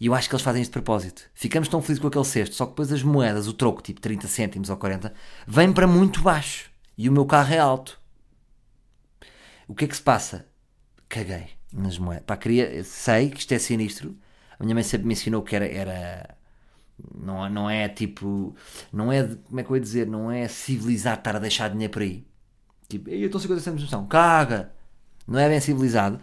[0.00, 1.22] E eu acho que eles fazem isto de propósito.
[1.34, 4.28] Ficamos tão felizes com aquele cesto, só que depois as moedas, o troco, tipo 30
[4.28, 5.12] cêntimos ou 40,
[5.46, 6.70] vem para muito baixo.
[6.96, 8.00] E o meu carro é alto.
[9.66, 10.46] O que é que se passa?
[11.08, 12.24] Caguei nas moedas.
[12.26, 14.16] Pá, queria, sei que isto é sinistro.
[14.58, 16.36] A minha mãe sempre me ensinou que era, era
[17.14, 18.54] não, não é tipo.
[18.92, 19.22] Não é.
[19.22, 20.06] de- Como é que eu ia dizer?
[20.06, 22.26] Não é civilizado estar a deixar dinheiro por aí.
[22.88, 24.72] Tipo, "Ei, eu estou 50 cêntimos no chão, caga!
[25.26, 26.18] Não é bem civilizado.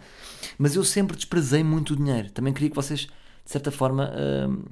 [0.58, 2.30] Mas eu sempre desprezei muito o dinheiro.
[2.30, 3.06] Também queria que vocês,
[3.46, 4.64] de certa forma, hum,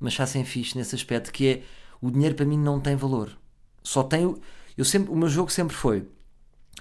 [0.00, 1.62] me achassem fixe nesse aspecto que é
[2.00, 3.38] o dinheiro para mim não tem valor.
[3.84, 4.40] Só tem o.
[4.76, 6.08] Eu sempre, o meu jogo sempre foi.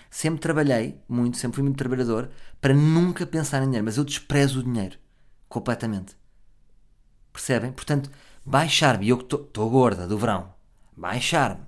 [0.10, 2.30] Sempre trabalhei muito, sempre fui muito trabalhador
[2.62, 4.98] para nunca pensar em dinheiro, mas eu desprezo o dinheiro
[5.50, 6.16] completamente.
[7.34, 7.74] Percebem?
[7.74, 8.10] Portanto,
[8.46, 10.54] baixar-me, eu que estou gorda do verão,
[10.96, 11.62] baixar-me,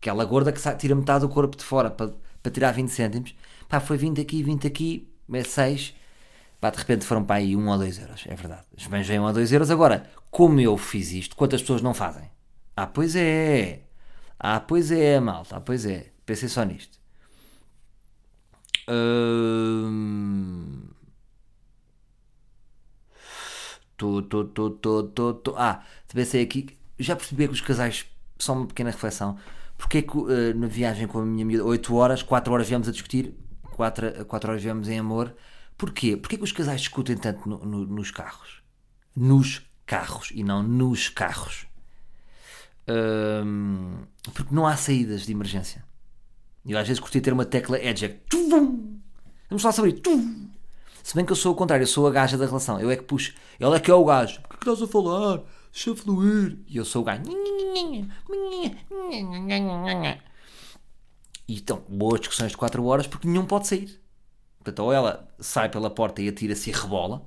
[0.00, 3.34] aquela gorda que tira metade do corpo de fora para, para tirar 20 cêntimos,
[3.68, 5.94] pá, foi 20 aqui, 20 aqui, é 6,
[6.60, 8.64] pá, de repente foram para aí 1 ou 2 euros, é verdade.
[8.76, 9.70] Os bens vêm 1 ou 2 euros.
[9.70, 12.30] Agora, como eu fiz isto, quantas pessoas não fazem?
[12.76, 13.82] Ah, pois é,
[14.38, 16.98] ah, pois é, malta, ah, pois é, pensei só nisto.
[18.88, 20.88] Hum...
[23.98, 25.54] Tô, tô, tô, tô, tô, tô.
[25.56, 25.82] Ah,
[26.14, 26.78] pensei aqui.
[26.98, 28.06] Já percebi que os casais.
[28.38, 29.36] Só uma pequena reflexão.
[29.76, 32.88] Porque é que eh, na viagem com a minha miúda, 8 horas, 4 horas viemos
[32.88, 33.34] a discutir,
[33.76, 35.34] 4, 4 horas viemos em amor.
[35.78, 36.16] Porquê?
[36.16, 38.60] Porquê que os casais discutem tanto no- no- nos carros?
[39.16, 41.66] Nos carros e não nos carros.
[44.34, 45.84] Porque não há saídas de emergência.
[46.66, 48.22] Eu às vezes curtia ter uma tecla eject.
[48.28, 48.98] Tuvum!
[49.48, 50.02] Vamos lá sobre isso.
[51.02, 52.78] Se bem que eu sou o contrário, eu sou a gaja da relação.
[52.80, 53.32] Eu é que puxo.
[53.58, 54.40] Ele é que é o gajo.
[54.42, 55.42] Por que estás a falar?
[55.72, 56.58] Deixa fluir.
[56.66, 57.22] E eu sou o gajo.
[61.48, 63.98] E então, boas discussões de 4 horas porque nenhum pode sair.
[64.68, 67.22] Portanto, ou ela sai pela porta e atira-se e rebola,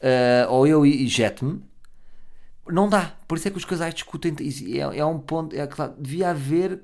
[0.00, 1.62] uh, ou eu ejeto-me.
[2.68, 3.12] Não dá.
[3.28, 4.34] Por isso é que os casais discutem.
[4.74, 5.54] É, é um ponto.
[5.54, 6.80] É, claro, devia haver.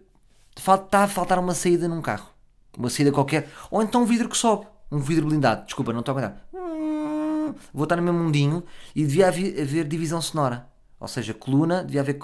[0.55, 2.29] Está a faltar uma saída num carro.
[2.77, 3.49] Uma saída qualquer.
[3.71, 4.67] Ou então um vidro que sobe.
[4.91, 5.65] Um vidro blindado.
[5.65, 6.47] Desculpa, não estou a aguentar.
[7.73, 8.63] Vou estar no meu mundinho
[8.95, 10.69] e devia haver, haver divisão sonora.
[11.01, 12.19] Ou seja, coluna, devia haver.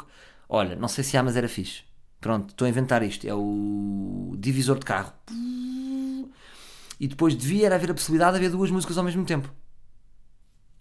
[0.48, 1.82] Olha, não sei se há, mas era fixe.
[2.20, 3.26] Pronto, estou a inventar isto.
[3.26, 5.12] É o divisor de carro.
[6.98, 9.52] E depois devia haver a possibilidade de haver duas músicas ao mesmo tempo.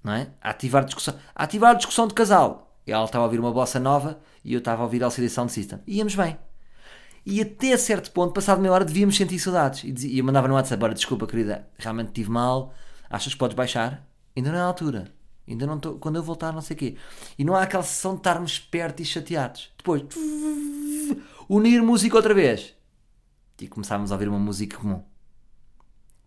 [0.03, 0.32] Não é?
[0.41, 1.15] A ativar discussão.
[1.36, 2.75] A ativar discussão de casal.
[2.86, 5.51] Ela estava a ouvir uma bossa nova e eu estava a ouvir a LCD Sound
[5.51, 5.80] System.
[5.86, 6.38] Íamos bem.
[7.25, 9.84] E até certo ponto, passado meia hora, devíamos sentir saudades.
[9.84, 12.73] E, e eu mandava no WhatsApp: Agora, desculpa, querida, realmente tive mal.
[13.10, 14.08] Achas que podes baixar?
[14.36, 15.12] Ainda não é a altura.
[15.45, 15.99] Ainda não estou.
[15.99, 16.97] Quando eu voltar, não sei o quê.
[17.38, 19.71] E não há aquela sessão de estarmos perto e chateados.
[19.77, 20.03] Depois,
[21.49, 22.73] unir música outra vez.
[23.60, 25.03] E começámos a ouvir uma música comum.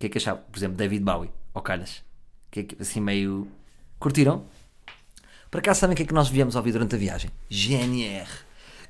[0.01, 0.43] Que é que achavam?
[0.51, 2.03] Por exemplo, David Bowie, ou Calhas.
[2.51, 3.47] Que é que, assim meio.
[3.99, 4.47] Curtiram?
[5.51, 7.31] Por acaso sabem o que é que nós viemos ouvir durante a viagem?
[7.51, 8.27] GNR.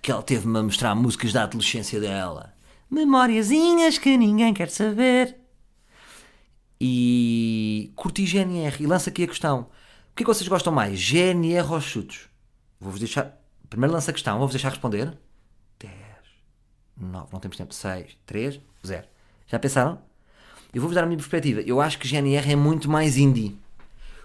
[0.01, 2.55] Que ela teve-me a mostrar músicas da adolescência dela.
[2.89, 5.37] Memóriazinhas que ninguém quer saber.
[6.81, 8.81] E curti GNR.
[8.81, 9.63] E lança aqui a questão.
[9.63, 11.01] O que é que vocês gostam mais?
[11.01, 12.29] GNR ou chutos?
[12.79, 13.37] Vou-vos deixar.
[13.69, 15.19] Primeiro lança a questão, vou-vos deixar responder.
[15.81, 15.93] 10,
[16.97, 17.75] 9, não temos tempo.
[17.75, 19.09] 6, 3, 0.
[19.49, 20.10] Já pensaram?
[20.73, 21.61] Eu vou-vos dar a minha perspectiva.
[21.61, 23.59] Eu acho que GNR é muito mais indie.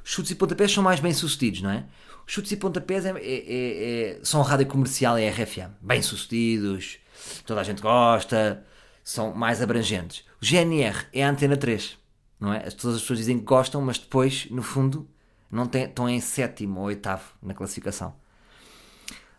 [0.04, 1.84] Chutes e pontapés são mais bem sucedidos, não é?
[2.28, 5.72] Chutes e pontapés é, é, é, é são rádio comercial e RFM.
[5.82, 7.00] Bem sucedidos,
[7.46, 8.64] toda a gente gosta,
[9.04, 10.24] são mais abrangentes.
[10.42, 11.98] O GNR é a antena 3,
[12.40, 12.60] não é?
[12.72, 15.08] Todas as pessoas dizem que gostam, mas depois, no fundo,
[15.52, 18.16] não tem, estão em sétimo ou oitavo na classificação.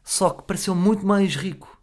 [0.03, 1.77] Só que pareceu muito mais rico.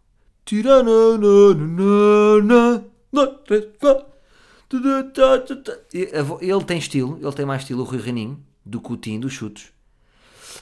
[6.40, 9.32] Ele tem estilo, ele tem mais estilo, o Rui Reninho, do que o Tim dos
[9.32, 9.72] chutos.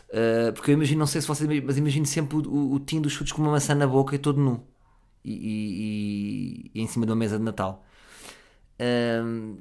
[0.09, 3.01] Uh, porque eu imagino, não sei se vocês, mas imagino sempre o, o, o Tim
[3.01, 4.67] dos chutos com uma maçã na boca e todo nu.
[5.25, 7.85] E, e, e em cima de uma mesa de Natal.
[8.81, 9.59] Uh,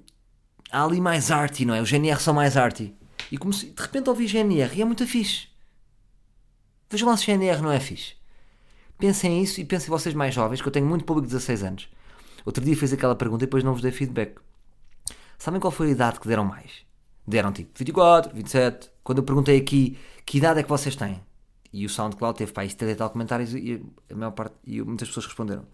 [0.71, 1.81] há ali mais arty, não é?
[1.81, 2.95] Os GNR são mais arty.
[3.31, 5.47] E de repente ouvi GNR e é muito fixe.
[6.89, 8.15] Vejam lá se GNR não é fixe.
[8.97, 11.89] Pensem nisso e pensem vocês mais jovens, que eu tenho muito público de 16 anos.
[12.45, 14.39] Outro dia fiz aquela pergunta e depois não vos dei feedback.
[15.37, 16.85] Sabem qual foi a idade que deram mais?
[17.27, 18.89] Deram tipo 24, 27.
[19.03, 21.21] Quando eu perguntei aqui que idade é que vocês têm?
[21.73, 25.07] E o SoundCloud teve para 70 e tal comentários e a maior parte, e muitas
[25.07, 25.65] pessoas responderam.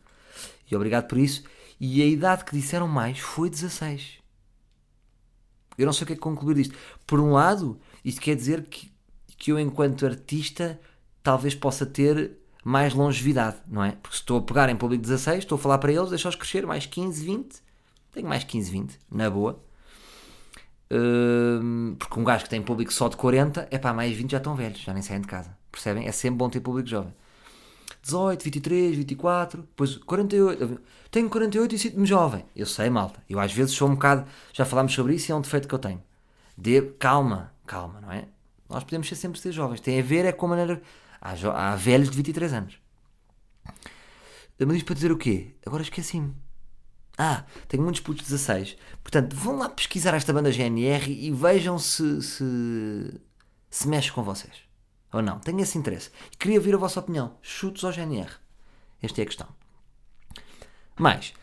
[0.69, 1.43] E obrigado por isso.
[1.79, 4.19] E a idade que disseram mais foi 16.
[5.77, 6.75] Eu não sei o que é que concluir disto.
[7.05, 8.91] Por um lado, isto quer dizer que,
[9.37, 10.79] que eu, enquanto artista,
[11.21, 13.91] talvez possa ter mais longevidade, não é?
[13.93, 16.67] Porque se estou a pegar em público 16, estou a falar para eles, deixa-os crescer
[16.67, 17.61] mais 15, 20.
[18.11, 19.57] Tenho mais 15, 20, na boa.
[20.91, 24.37] Uh, porque um gajo que tem público só de 40, é pá, mais 20 já
[24.37, 25.49] estão velhos, já nem saem de casa.
[25.71, 26.07] Percebem?
[26.07, 27.13] É sempre bom ter público jovem.
[28.01, 30.81] 18, 23, 24, depois 48.
[31.09, 32.43] Tenho 48 e sinto-me jovem.
[32.53, 33.23] Eu sei, malta.
[33.29, 34.25] Eu às vezes sou um bocado.
[34.51, 36.03] Já falámos sobre isso e é um defeito que eu tenho.
[36.57, 38.25] De calma, calma, não é?
[38.69, 39.79] Nós podemos ser sempre ser jovens.
[39.79, 40.81] Tem a ver é com a maneira.
[41.21, 41.33] Há,
[41.71, 42.79] há velhos de 23 anos.
[44.59, 45.55] Mas isto para dizer o quê?
[45.65, 46.33] Agora esqueci-me.
[47.17, 48.77] Ah, tenho muitos putos de 16.
[49.03, 53.21] Portanto, vão lá pesquisar esta banda GNR e vejam se, se,
[53.69, 54.53] se mexe com vocês.
[55.11, 55.39] Ou não?
[55.39, 56.11] Tenho esse interesse.
[56.37, 57.37] Queria ouvir a vossa opinião.
[57.41, 58.29] Chutos ao GNR.
[59.01, 59.47] Esta é a questão.
[60.97, 61.33] Mais.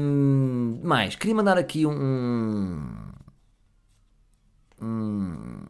[0.00, 1.16] Hum, mais.
[1.16, 3.12] Queria mandar aqui um.
[4.80, 5.64] Um.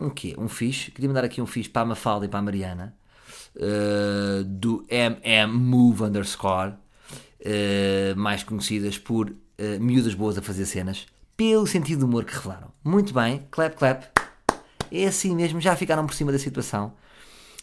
[0.00, 0.34] Um quê?
[0.38, 0.90] Um fixe.
[0.90, 2.94] Queria mandar aqui um fixe para a Mafalda e para a Mariana.
[3.54, 6.74] Uh, do MM Move underscore.
[7.40, 9.34] Uh, mais conhecidas por uh,
[9.80, 11.06] miúdas boas a fazer cenas.
[11.36, 12.72] Pelo sentido de humor que revelaram.
[12.84, 13.46] Muito bem.
[13.50, 14.20] Clap, clap
[14.90, 16.92] é assim mesmo, já ficaram por cima da situação.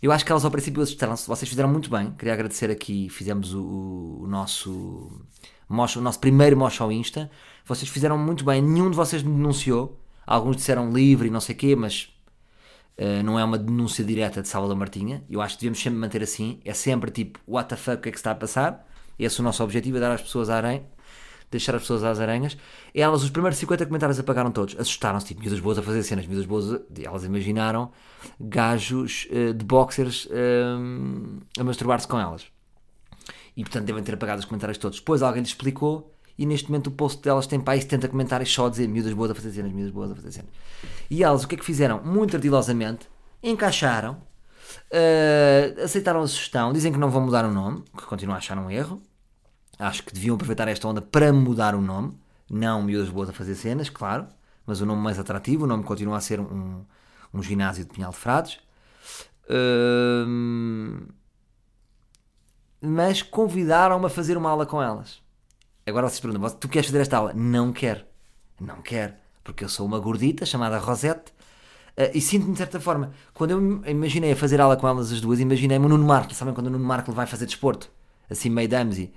[0.01, 2.11] Eu acho que elas ao princípio assustaram-se, vocês fizeram muito bem.
[2.11, 5.21] Queria agradecer aqui, fizemos o, o nosso
[5.69, 7.29] o nosso primeiro mocho ao Insta.
[7.65, 9.99] Vocês fizeram muito bem, nenhum de vocês me denunciou.
[10.25, 12.13] Alguns disseram livre e não sei o quê, mas
[12.99, 15.23] uh, não é uma denúncia direta de Salva da Martinha.
[15.29, 16.59] Eu acho que devemos sempre manter assim.
[16.63, 18.87] É sempre tipo, what the fuck, o que é que está a passar?
[19.17, 20.85] Esse é o nosso objetivo, é dar às pessoas a arém
[21.49, 22.57] deixar as pessoas às aranhas.
[22.93, 26.45] Elas, os primeiros 50 comentários apagaram todos, assustaram-se, tipo, miúdas boas a fazer cenas, miúdas
[26.45, 27.91] boas, elas imaginaram
[28.39, 32.45] gajos uh, de boxers uh, a masturbar-se com elas.
[33.55, 34.99] E portanto devem ter apagado os comentários todos.
[34.99, 38.53] Depois alguém lhes explicou e neste momento o post delas tem para aí 70 comentários
[38.53, 40.51] só a dizer miúdas boas a fazer cenas, miúdas boas a fazer cenas.
[41.09, 42.03] E elas o que é que fizeram?
[42.03, 43.09] Muito ardilosamente
[43.41, 48.37] encaixaram, uh, aceitaram a sugestão, dizem que não vão mudar o nome, que continuam a
[48.37, 49.01] achar um erro.
[49.79, 52.17] Acho que deviam aproveitar esta onda para mudar o nome.
[52.49, 54.27] Não miúdas boas a fazer cenas, claro,
[54.65, 56.83] mas o nome mais atrativo, o nome continua a ser um,
[57.33, 58.59] um ginásio de Pinhal de Frades.
[59.49, 61.07] Uh,
[62.81, 65.21] mas convidaram-me a fazer uma aula com elas.
[65.87, 67.33] Agora vocês perguntam, tu queres fazer esta aula?
[67.33, 68.03] Não quero.
[68.59, 69.13] Não quero.
[69.41, 71.31] Porque eu sou uma gordita chamada Rosette
[71.97, 73.13] uh, e sinto-me de certa forma.
[73.33, 76.33] Quando eu imaginei a fazer aula com elas as duas, imaginei-me o Nuno Marco.
[76.33, 77.89] Sabem quando o Nuno Marco vai fazer desporto?
[78.29, 79.13] Assim meio Damsy.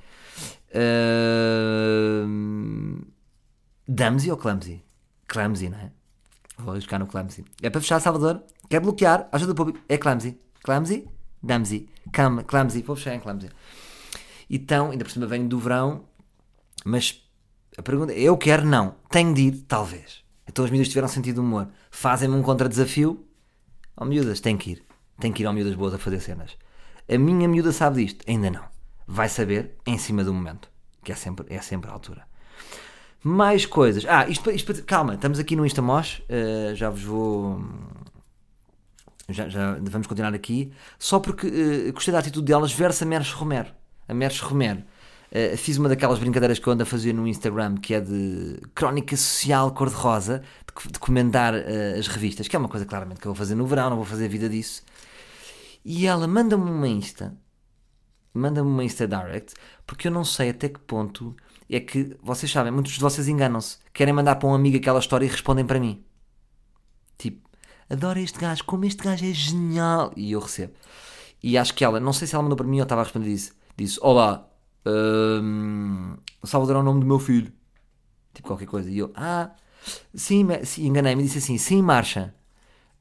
[0.72, 2.28] Uh,
[3.88, 4.84] Damsy ou Clumsy?
[5.26, 5.90] Clumsy, não é?
[6.56, 7.44] Vou arriscar no Clumsy.
[7.60, 8.44] É para fechar, Salvador.
[8.68, 9.28] Quer bloquear?
[9.32, 9.80] Ajuda o público.
[9.88, 10.38] É Clumsy.
[10.62, 11.08] Clumsy?
[11.42, 11.88] Damsy.
[12.12, 12.82] Cam, clumsy.
[12.82, 13.50] Vou fechar em Clumsy.
[14.48, 16.04] Então, ainda por cima venho do verão,
[16.84, 17.22] mas
[17.76, 18.94] a pergunta eu quero, não.
[19.08, 20.24] Tenho de ir, talvez.
[20.46, 21.68] Então as miúdas tiveram sentido de humor.
[21.90, 23.24] Fazem-me um contra-desafio.
[23.96, 24.84] Ó oh, miúdas, tem que ir.
[25.18, 26.56] Tem que ir ao miúdas boas a fazer cenas.
[27.08, 28.24] A minha miúda sabe disto?
[28.28, 28.64] Ainda não.
[29.06, 30.68] Vai saber em cima do momento.
[31.04, 32.26] Que é sempre, é sempre a altura.
[33.22, 34.04] Mais coisas.
[34.06, 36.20] Ah, isto, isto calma, estamos aqui no Instamosh.
[36.20, 37.62] Uh, já vos vou
[39.32, 43.32] já, já vamos continuar aqui, só porque uh, gostei da atitude delas versus a Merce
[43.32, 43.68] Romero.
[44.08, 44.82] A Merce Romero.
[45.30, 48.60] Uh, fiz uma daquelas brincadeiras que eu ando a fazer no Instagram, que é de
[48.74, 53.26] crónica social cor-de-rosa, de, de, comentar uh, as revistas, que é uma coisa claramente que
[53.26, 54.82] eu vou fazer no verão, não vou fazer vida disso.
[55.84, 57.36] E ela manda-me uma Insta,
[58.34, 59.54] manda-me uma Insta Direct,
[59.86, 61.36] porque eu não sei até que ponto
[61.70, 65.24] é que, vocês sabem, muitos de vocês enganam-se, querem mandar para um amigo aquela história
[65.24, 66.04] e respondem para mim.
[67.16, 67.48] Tipo,
[67.88, 70.12] adoro este gajo, como este gajo é genial.
[70.16, 70.72] E eu recebo.
[71.40, 73.30] E acho que ela, não sei se ela mandou para mim ou estava a responder
[73.30, 73.52] isso.
[73.76, 74.49] Disse: Olá,
[74.86, 77.52] um, Salvador é o nome do meu filho.
[78.32, 78.90] Tipo qualquer coisa.
[78.90, 79.50] E eu: Ah,
[80.14, 81.22] sim, sim enganei-me.
[81.22, 82.34] Disse assim: Sim, marcha.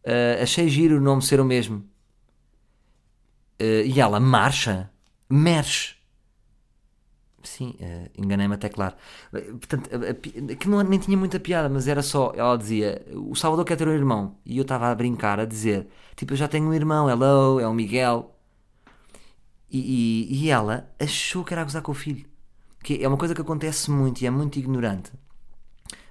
[0.06, 1.78] Uh, achei giro o nome ser o mesmo.
[3.62, 4.90] Uh, e ela: Marcha?
[5.30, 5.96] Merche.
[7.44, 8.96] Sim, uh, enganei-me até claro.
[9.32, 13.34] Portanto, a, a, que não, nem tinha muita piada, mas era só, ela dizia, o
[13.36, 14.38] Salvador quer ter um irmão.
[14.46, 17.68] E eu estava a brincar, a dizer, tipo, eu já tenho um irmão, hello, é
[17.68, 18.36] o Miguel.
[19.72, 19.80] E,
[20.32, 22.26] e, e, ela achou que era a gozar com o filho.
[22.84, 25.12] Que é uma coisa que acontece muito e é muito ignorante.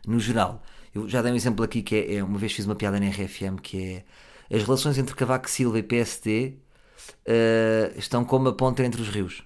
[0.06, 0.62] No geral.
[0.94, 3.08] Eu já dei um exemplo aqui que é, é uma vez fiz uma piada na
[3.08, 4.04] RFM que é
[4.56, 9.08] as relações entre Cavaco Silva e PSD uh, eh, estão como a ponta entre os
[9.08, 9.44] rios.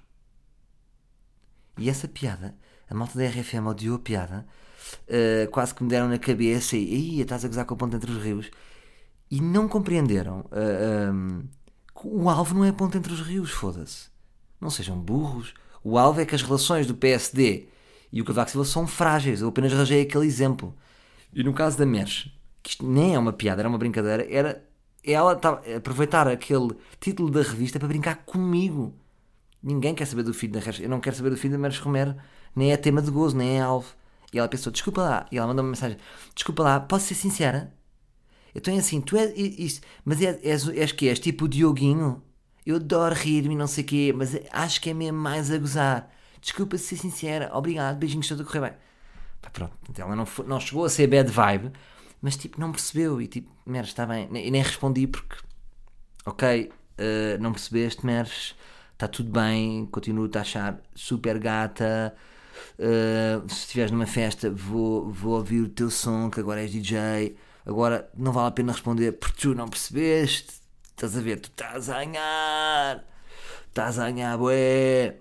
[1.78, 2.54] E essa piada,
[2.88, 4.46] a malta da RFM odiou a piada,
[5.08, 8.12] uh, quase que me deram na cabeça e estás a gozar com a ponta entre
[8.12, 8.50] os rios.
[9.30, 10.40] E não compreenderam.
[10.40, 11.48] Uh, eh, um,
[12.04, 14.08] o alvo não é a ponta entre os rios, foda-se.
[14.60, 15.54] Não sejam burros.
[15.82, 17.66] O alvo é que as relações do PSD
[18.12, 19.40] e o Cavaco Silva são frágeis.
[19.40, 20.74] Eu apenas arranjei aquele exemplo.
[21.32, 22.26] E no caso da Merch,
[22.62, 24.62] que isto nem é uma piada, era uma brincadeira, era
[25.02, 25.40] ela
[25.76, 28.94] aproveitar aquele título da revista para brincar comigo.
[29.62, 32.14] Ninguém quer saber do filho da Eu não quero saber do filho da Meres Romero.
[32.54, 33.94] Nem é tema de gozo, nem é alvo.
[34.32, 35.26] E ela pensou, desculpa lá.
[35.30, 35.98] E ela mandou uma mensagem,
[36.34, 37.72] desculpa lá, posso ser sincera?
[38.54, 42.22] Eu estou assim, tu és isso, mas és, és, és que és tipo o Dioguinho?
[42.64, 46.10] Eu adoro rir-me não sei o quê, mas acho que é mesmo mais a gozar.
[46.40, 48.72] Desculpa ser sincera, obrigado, beijinhos, tudo a correr bem.
[49.40, 51.72] Pá, pronto, ela não, não chegou a ser bad vibe,
[52.20, 54.28] mas tipo, não percebeu e tipo, Meres, está bem.
[54.32, 55.36] E nem respondi porque,
[56.26, 58.54] ok, uh, não percebeste, Meres
[58.92, 62.14] está tudo bem, continuo-te a achar super gata.
[62.78, 67.34] Uh, se estiveres numa festa, vou, vou ouvir o teu som, que agora és DJ.
[67.66, 70.60] Agora não vale a pena responder porque tu não percebeste.
[70.90, 71.40] Estás a ver?
[71.40, 73.04] Tu estás a ganhar,
[73.68, 75.16] estás a ganhar, bué.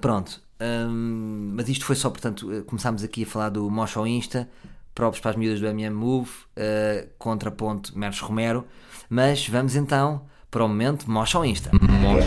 [0.00, 4.06] Pronto, um, mas isto foi só, portanto, eh, começámos aqui a falar do Mosh ao
[4.06, 4.48] Insta,
[4.94, 8.66] próprios para as miúdas do MM Move, uh, contraponto Meros Romero.
[9.08, 11.70] Mas vamos então para o momento Mosh ao Insta.
[11.72, 12.24] Mosh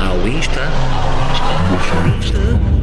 [0.00, 0.60] ao Insta.
[1.70, 2.73] Mosh ao Insta.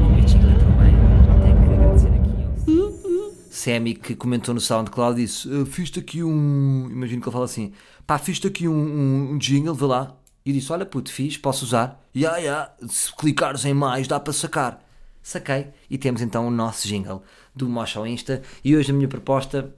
[4.02, 6.88] Que comentou no SoundCloud disse: uh, Fiz-te aqui um.
[6.90, 7.74] Imagino que ele fala assim:
[8.08, 10.18] Pá, fiz-te aqui um, um, um, jingle, vê lá.
[10.46, 12.04] E disse: Olha, puto, fiz, posso usar?
[12.16, 12.74] Ya, yeah, ya, yeah.
[12.88, 14.84] se clicares em mais dá para sacar.
[15.22, 15.68] Saquei.
[15.90, 17.22] E temos então o nosso jingle
[17.56, 18.42] do Mocha ao Insta.
[18.64, 19.74] E hoje a minha proposta.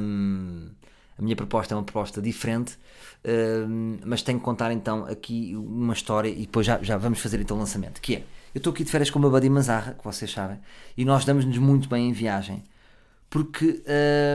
[0.00, 0.68] Um,
[1.18, 2.76] a minha proposta é uma proposta diferente,
[3.68, 7.40] um, mas tenho que contar então aqui uma história e depois já, já vamos fazer
[7.40, 8.00] então o lançamento.
[8.00, 8.24] Que é
[8.54, 10.60] eu estou aqui de férias com uma buddy Mazarra, que vocês sabem,
[10.96, 12.62] e nós damos-nos muito bem em viagem,
[13.30, 13.82] porque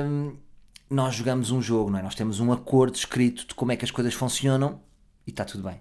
[0.07, 0.35] hum,
[0.89, 2.03] nós jogamos um jogo, não é?
[2.03, 4.81] Nós temos um acordo escrito de como é que as coisas funcionam
[5.27, 5.79] e está tudo bem.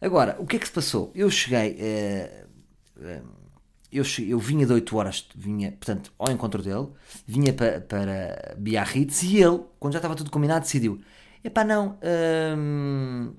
[0.00, 1.10] Agora, o que é que se passou?
[1.14, 1.76] Eu cheguei.
[1.78, 2.46] eh,
[3.00, 3.22] eh,
[3.90, 6.88] eu, cheguei- eu vinha de 8 horas, vinha, portanto, ao encontro dele,
[7.26, 11.00] vinha para, para Biarritz e ele, quando já estava tudo combinado, decidiu:
[11.42, 11.98] epá, não,
[12.56, 13.32] hum,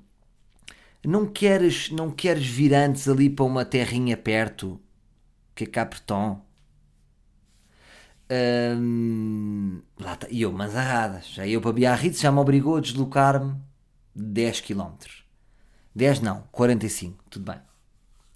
[1.04, 4.80] não, queres, não queres vir antes ali para uma terrinha perto,
[5.54, 6.42] que é Capretão?
[8.32, 13.56] Hum, lá tá, e eu, manzarradas, já eu para Biarritz já me obrigou a deslocar-me
[14.14, 14.92] 10 km.
[15.94, 17.60] 10 não, 45, tudo bem.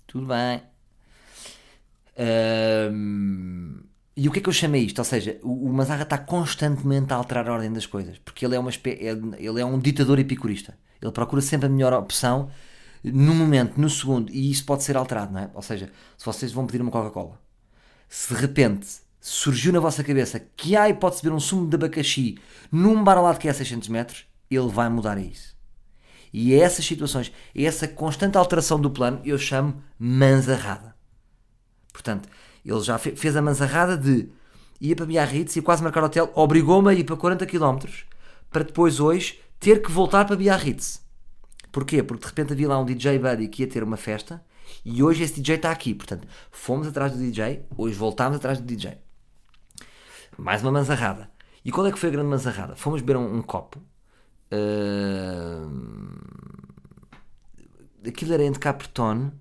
[0.07, 0.63] Tudo bem.
[2.91, 3.83] Hum,
[4.17, 4.99] e o que é que eu chamei isto?
[4.99, 8.55] Ou seja, o, o Mazarra está constantemente a alterar a ordem das coisas, porque ele
[8.57, 8.71] é, uma
[9.39, 10.77] ele é um ditador epicurista.
[11.01, 12.51] Ele procura sempre a melhor opção
[13.03, 15.51] no momento, no segundo, e isso pode ser alterado, não é?
[15.53, 17.39] Ou seja, se vocês vão pedir uma Coca-Cola,
[18.09, 18.87] se de repente
[19.21, 22.39] surgiu na vossa cabeça que há hipótese de beber um sumo de abacaxi
[22.73, 25.55] num bar lado que é a 600 metros, ele vai mudar a isso.
[26.33, 30.95] E é essas situações, é essa constante alteração do plano, eu chamo manzarrada.
[31.93, 32.29] Portanto,
[32.65, 34.29] ele já fe- fez a manzarrada de
[34.81, 37.79] ir para Biarritz e quase marcar hotel, obrigou-me a ir para 40 km
[38.51, 41.03] para depois hoje ter que voltar para Biarritz.
[41.73, 42.03] Porquê?
[42.03, 44.45] Porque de repente havia lá um DJ Buddy que ia ter uma festa
[44.85, 45.95] e hoje esse DJ está aqui.
[45.95, 48.99] Portanto, fomos atrás do DJ, hoje voltámos atrás do DJ.
[50.37, 51.31] Mais uma manzarrada.
[51.65, 52.77] E qual é que foi a grande manzarrada?
[52.77, 53.81] Fomos beber um, um copo.
[54.53, 56.13] Ahm,
[58.07, 59.33] Aquilo era entre Capretone.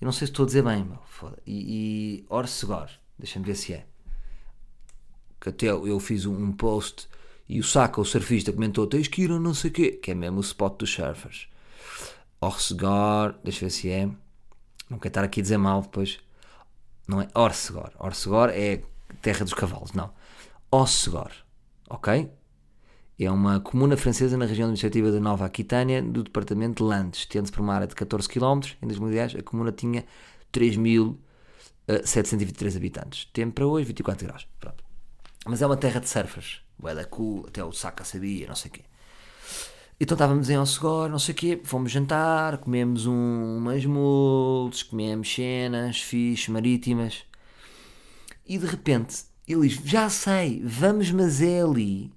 [0.00, 0.98] Eu não sei se estou a dizer bem, meu.
[1.46, 2.88] E, e Orsegor.
[3.18, 3.86] Deixa-me ver se é.
[5.38, 7.06] Que até eu fiz um, um post
[7.48, 9.92] e o Saca, o surfista, comentou: tens que ir a não sei o quê.
[9.92, 11.48] Que é mesmo o spot dos surfers.
[12.40, 13.34] Orsegor.
[13.42, 14.06] Deixa eu ver se é.
[14.90, 16.18] Não quero estar aqui a dizer mal depois.
[17.06, 17.90] Não é Orsegor.
[17.98, 18.82] Orsegor é
[19.22, 20.12] terra dos cavalos, não.
[20.70, 21.32] Ossegor.
[21.88, 22.30] Ok?
[23.18, 27.24] É uma comuna francesa na região administrativa de Nova Aquitânia, do departamento de Landes.
[27.26, 28.60] Tendo-se por uma área de 14 km.
[28.82, 30.04] Em 2010, a comuna tinha
[30.52, 33.24] 3.723 habitantes.
[33.32, 34.46] Tempo para hoje, 24 graus.
[34.60, 34.84] Pronto.
[35.46, 36.67] Mas é uma terra de surfers.
[36.78, 38.82] Bué da cool, até o Saca sabia, não sei o quê.
[40.00, 45.32] Então estávamos em Ossegor, não sei o quê, fomos jantar, comemos um, umas multes, comemos
[45.32, 47.24] cenas, fixe, marítimas.
[48.46, 52.12] E de repente, ele diz, já sei, vamos, mas é ali.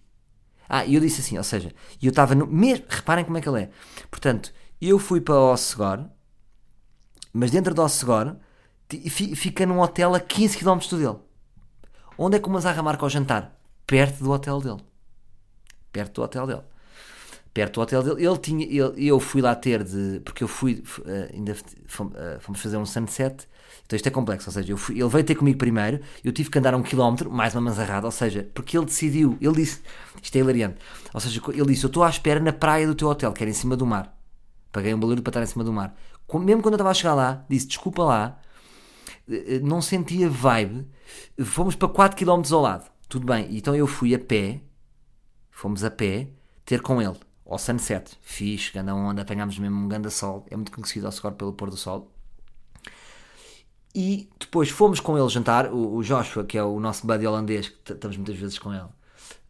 [0.70, 3.50] Ah, e eu disse assim, ou seja, eu estava no mesmo, reparem como é que
[3.50, 3.70] ele é.
[4.10, 6.06] Portanto, eu fui para Ossegor,
[7.34, 7.82] mas dentro de
[9.10, 11.18] fi- fica num hotel a 15 km do dele.
[12.18, 13.61] Onde é que o Mazarra marca o jantar?
[13.92, 14.82] Perto do hotel dele.
[15.92, 16.62] Perto do hotel dele.
[17.54, 18.26] Perto do hotel dele.
[18.26, 20.22] Ele tinha, ele- eu fui lá ter de.
[20.24, 20.82] Porque eu fui.
[21.06, 23.46] eh, ainda f- fom- eh, fomos fazer um sunset.
[23.86, 24.48] Então isto é complexo.
[24.50, 26.00] Ou seja, fui- ele veio ter comigo primeiro.
[26.24, 28.06] Eu tive que andar um quilómetro, mais uma manzarrada.
[28.08, 29.38] Ou seja, porque ele decidiu.
[29.42, 29.82] Ele disse.
[30.24, 30.78] Isto é hilariante.
[31.14, 33.50] Ou seja, ele disse: Eu estou à espera na praia do teu hotel, que era
[33.52, 34.18] em cima do mar.
[34.72, 35.94] Paguei um balúrdio para estar em cima do mar.
[36.34, 38.40] Mesmo quando eu estava a chegar lá, disse: Desculpa lá,
[39.30, 40.88] eh, não sentia vibe.
[41.44, 42.91] Fomos para 4 km ao lado.
[43.12, 43.46] Tudo bem.
[43.52, 44.62] Então eu fui a pé,
[45.50, 46.30] fomos a pé,
[46.64, 48.18] ter com ele, ao sunset.
[48.22, 50.46] Fixe, ganda onda, apanhámos mesmo um ganda sol.
[50.50, 52.10] É muito conhecido ao Seguro pelo pôr do sol.
[53.94, 55.74] E depois fomos com ele jantar.
[55.74, 58.88] O, o Joshua, que é o nosso buddy holandês, que estamos muitas vezes com ele,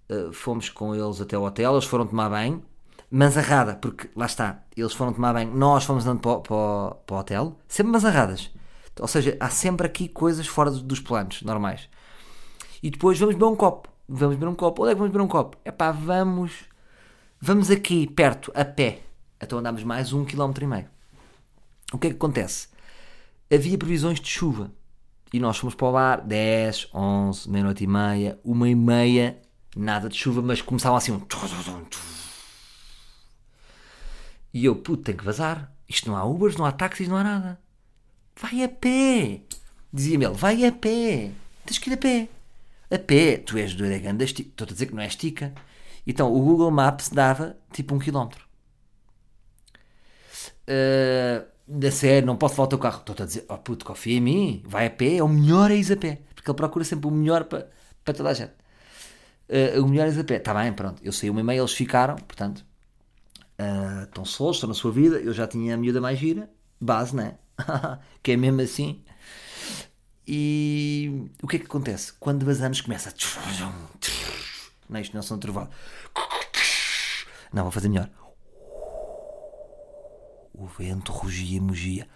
[0.10, 1.74] eh, fomos com eles até o hotel.
[1.74, 2.64] Eles foram tomar banho.
[3.12, 7.20] Manzarrada, porque lá está, eles foram tomar banho, nós fomos andando para, para, para o
[7.20, 8.50] hotel, sempre manzarradas.
[9.00, 11.88] Ou seja, há sempre aqui coisas fora dos planos normais.
[12.82, 13.90] E depois vamos beber um copo.
[14.08, 14.84] Vamos beber um copo.
[14.84, 15.58] Onde é que vamos beber um copo?
[15.64, 16.52] É pá, vamos.
[17.40, 19.02] Vamos aqui, perto, a pé.
[19.42, 20.90] Então andámos mais um quilómetro e meio.
[21.92, 22.68] O que é que acontece?
[23.52, 24.72] Havia previsões de chuva.
[25.34, 29.42] E nós fomos para o bar 10, 11, meia-noite e meia, uma e meia,
[29.76, 31.20] nada de chuva, mas começava assim um.
[34.54, 35.72] E eu, puto, tenho que vazar.
[35.88, 37.60] Isto não há Ubers, não há táxis, não há nada.
[38.36, 39.42] Vai a pé.
[39.92, 41.32] Dizia-me ele, vai a pé.
[41.66, 42.30] Tens que ir a pé.
[42.92, 45.54] A pé, tu és do Araganda, estou a dizer que não é estica.
[46.06, 48.46] Então, o Google Maps dava tipo um quilómetro.
[50.68, 53.00] Uh, da sério, não posso voltar o carro.
[53.00, 55.76] Estou a dizer, oh puto, confia em mim, vai a pé, é o melhor é
[55.76, 56.22] ir a pé.
[56.36, 57.70] Porque ele procura sempre o melhor para,
[58.04, 58.54] para toda a gente.
[59.48, 60.36] Uh, o melhor é ir a pé.
[60.36, 61.02] Está bem, pronto.
[61.02, 62.66] Eu saí uma e meia, eles ficaram, portanto,
[63.60, 65.18] uh, estão solos, estão na sua vida.
[65.18, 67.38] Eu já tinha a miúda mais gira, base, né?
[68.22, 69.02] que é mesmo assim.
[70.34, 72.14] E o que é que acontece?
[72.14, 73.14] Quando vazamos começa a...
[74.88, 75.70] Não, isto não é de trovado.
[77.52, 78.10] Não, vou fazer melhor.
[80.54, 82.08] O vento rugia e mugia.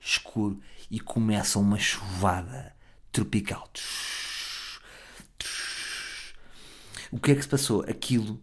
[0.00, 0.60] Escuro.
[0.88, 2.76] E começa uma chuvada
[3.10, 3.68] tropical.
[7.10, 7.80] O que é que se passou?
[7.88, 8.40] Aquilo.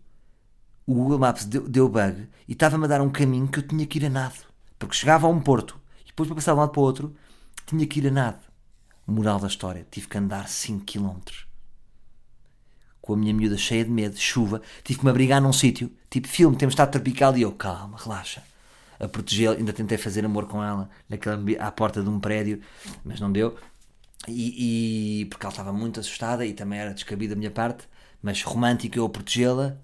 [0.86, 3.88] o Google Maps deu, deu bug e estava-me a dar um caminho que eu tinha
[3.88, 4.44] que ir a nado.
[4.78, 7.16] Porque chegava a um porto e depois para passar de um lado para o outro
[7.70, 8.40] tinha que ir a nado.
[9.08, 11.48] Moral da história, tive que andar 5 km.
[13.02, 16.28] Com a minha miúda cheia de medo, chuva, tive que me abrigar num sítio, tipo
[16.28, 18.44] filme, temos estado tropical e eu, calma, relaxa.
[19.00, 22.62] A protegê-la, ainda tentei fazer amor com ela naquela, à porta de um prédio,
[23.04, 23.58] mas não deu.
[24.28, 27.88] E, e- porque ela estava muito assustada e também era descabido da minha parte,
[28.22, 29.78] mas romântico eu a protegê-la.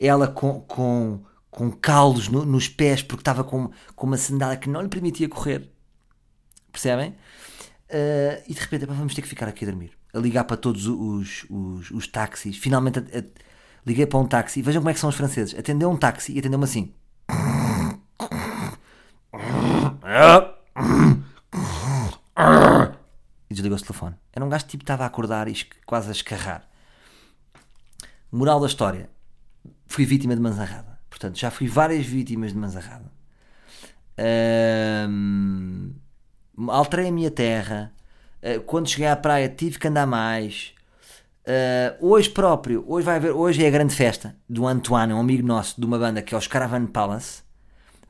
[0.00, 4.70] Ela com, com, com calos no- nos pés porque estava com, com uma sandália que
[4.70, 5.71] não lhe permitia correr.
[6.72, 7.10] Percebem?
[7.90, 9.92] Uh, e de repente vamos ter que ficar aqui a dormir.
[10.14, 12.56] A ligar para todos os, os, os táxis.
[12.56, 13.24] Finalmente a- a-
[13.86, 14.62] liguei para um táxi.
[14.62, 15.58] Vejam como é que são os franceses.
[15.58, 16.94] Atendeu um táxi e atendeu-me assim.
[23.50, 24.16] E desligou-se o telefone.
[24.32, 25.54] Era um gajo que tipo, estava a acordar e
[25.84, 26.68] quase a escarrar.
[28.30, 29.10] Moral da história.
[29.86, 30.98] Fui vítima de manzarrada.
[31.10, 33.12] Portanto, já fui várias vítimas de manzarrada.
[34.16, 35.90] Ahm,
[36.68, 37.92] alterei a minha terra.
[38.42, 40.72] Ah, quando cheguei à praia tive que andar mais.
[41.46, 45.46] Ah, hoje próprio, hoje vai haver, hoje é a grande festa do Antoine, um amigo
[45.46, 47.42] nosso de uma banda que é os Caravan Palace.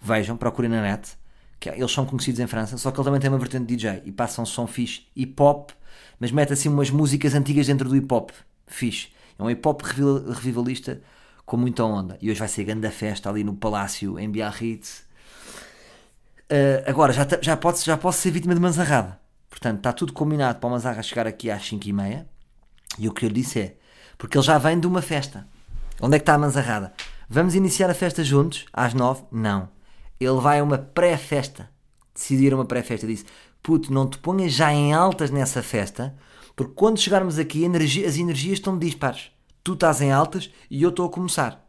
[0.00, 1.16] Vejam, procurem na net.
[1.60, 3.76] Que é- eles são conhecidos em França, só que ele também tem uma vertente de
[3.76, 5.70] DJ e passa um som fixe, hip hop,
[6.18, 8.30] mas mete assim umas músicas antigas dentro do hip hop.
[8.66, 9.08] Fixe.
[9.38, 11.00] É um hip hop revival- revivalista
[11.46, 12.18] com muita onda.
[12.20, 15.04] E hoje vai ser grande festa ali no Palácio em Biarritz.
[16.52, 19.18] Uh, agora, já, já, pode, já posso ser vítima de manzarrada.
[19.48, 22.26] Portanto, está tudo combinado para o Manzarra chegar aqui às 5h30.
[22.98, 23.76] E o que eu lhe disse é:
[24.18, 25.48] porque ele já vem de uma festa.
[25.98, 26.92] Onde é que está a manzarrada?
[27.26, 29.24] Vamos iniciar a festa juntos às 9?
[29.32, 29.70] Não.
[30.20, 31.70] Ele vai a uma pré-festa.
[32.12, 33.06] Decidir uma pré-festa.
[33.06, 33.24] Disse:
[33.62, 36.14] Puto, não te ponhas já em altas nessa festa,
[36.54, 39.30] porque quando chegarmos aqui as energias estão dispares.
[39.64, 41.66] Tu estás em altas e eu estou a começar.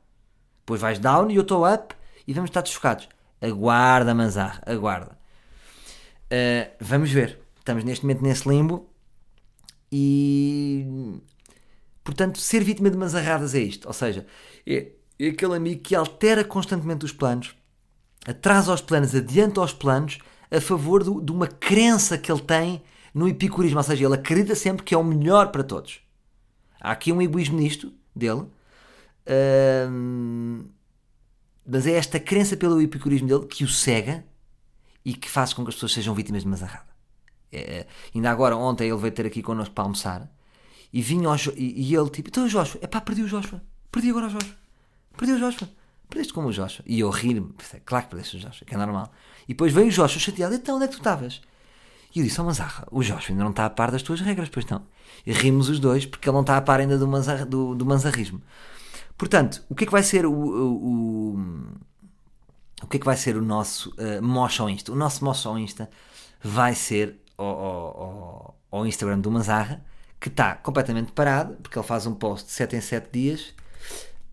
[0.59, 1.95] Depois vais down e eu estou up
[2.27, 3.07] e vamos estar desfocados.
[3.43, 5.17] Aguarda, Manzarra, aguarda.
[6.31, 7.39] Uh, vamos ver.
[7.59, 8.89] Estamos neste momento nesse limbo
[9.91, 10.85] e.
[12.03, 13.87] Portanto, ser vítima de manzarradas é isto.
[13.87, 14.25] Ou seja,
[14.67, 17.55] é, é aquele amigo que altera constantemente os planos,
[18.27, 20.19] atrasa os planos, adianta os planos
[20.51, 22.83] a favor do- de uma crença que ele tem
[23.13, 23.77] no epicurismo.
[23.77, 26.01] Ou seja, ele acredita sempre que é o melhor para todos.
[26.81, 28.45] Há aqui um egoísmo nisto dele.
[29.25, 30.65] Ahm,
[31.65, 34.25] mas é esta crença pelo epicurismo dele que o cega
[35.05, 36.93] e que faz com que as pessoas sejam vítimas de manzarrada.
[37.51, 40.29] É, ainda agora, ontem, ele veio ter aqui connosco para almoçar
[40.91, 43.61] e vinha ao e, e ele tipo, então Joshua, é pá, perdi o Joshua,
[43.91, 44.55] perdi agora o Joshua,
[45.17, 45.69] perdi o Joshua,
[46.09, 46.83] perdeste como o Joshua.
[46.87, 47.53] E eu rir-me,
[47.85, 49.11] claro que perdeste o Joshua, que é normal.
[49.45, 51.41] E depois veio o Joshua chateado, então onde é que tu estavas?
[52.15, 54.49] E eu disse, oh Manzarra, o Joshua ainda não está a par das tuas regras,
[54.49, 54.83] pois não.
[55.25, 57.85] E rimos os dois porque ele não está a par ainda do, manzar, do, do
[57.85, 58.41] manzarrismo.
[59.17, 61.37] Portanto, o que é que vai ser o, o, o-
[62.81, 64.91] o que é que vai ser o nosso uh, Mosh ao Insta?
[64.91, 65.89] O nosso Mosh ao Insta
[66.41, 69.83] vai ser ao, ao, ao- Instagram do Manzarra,
[70.19, 73.53] que está completamente parado, porque ele faz um post de 7 em 7 dias,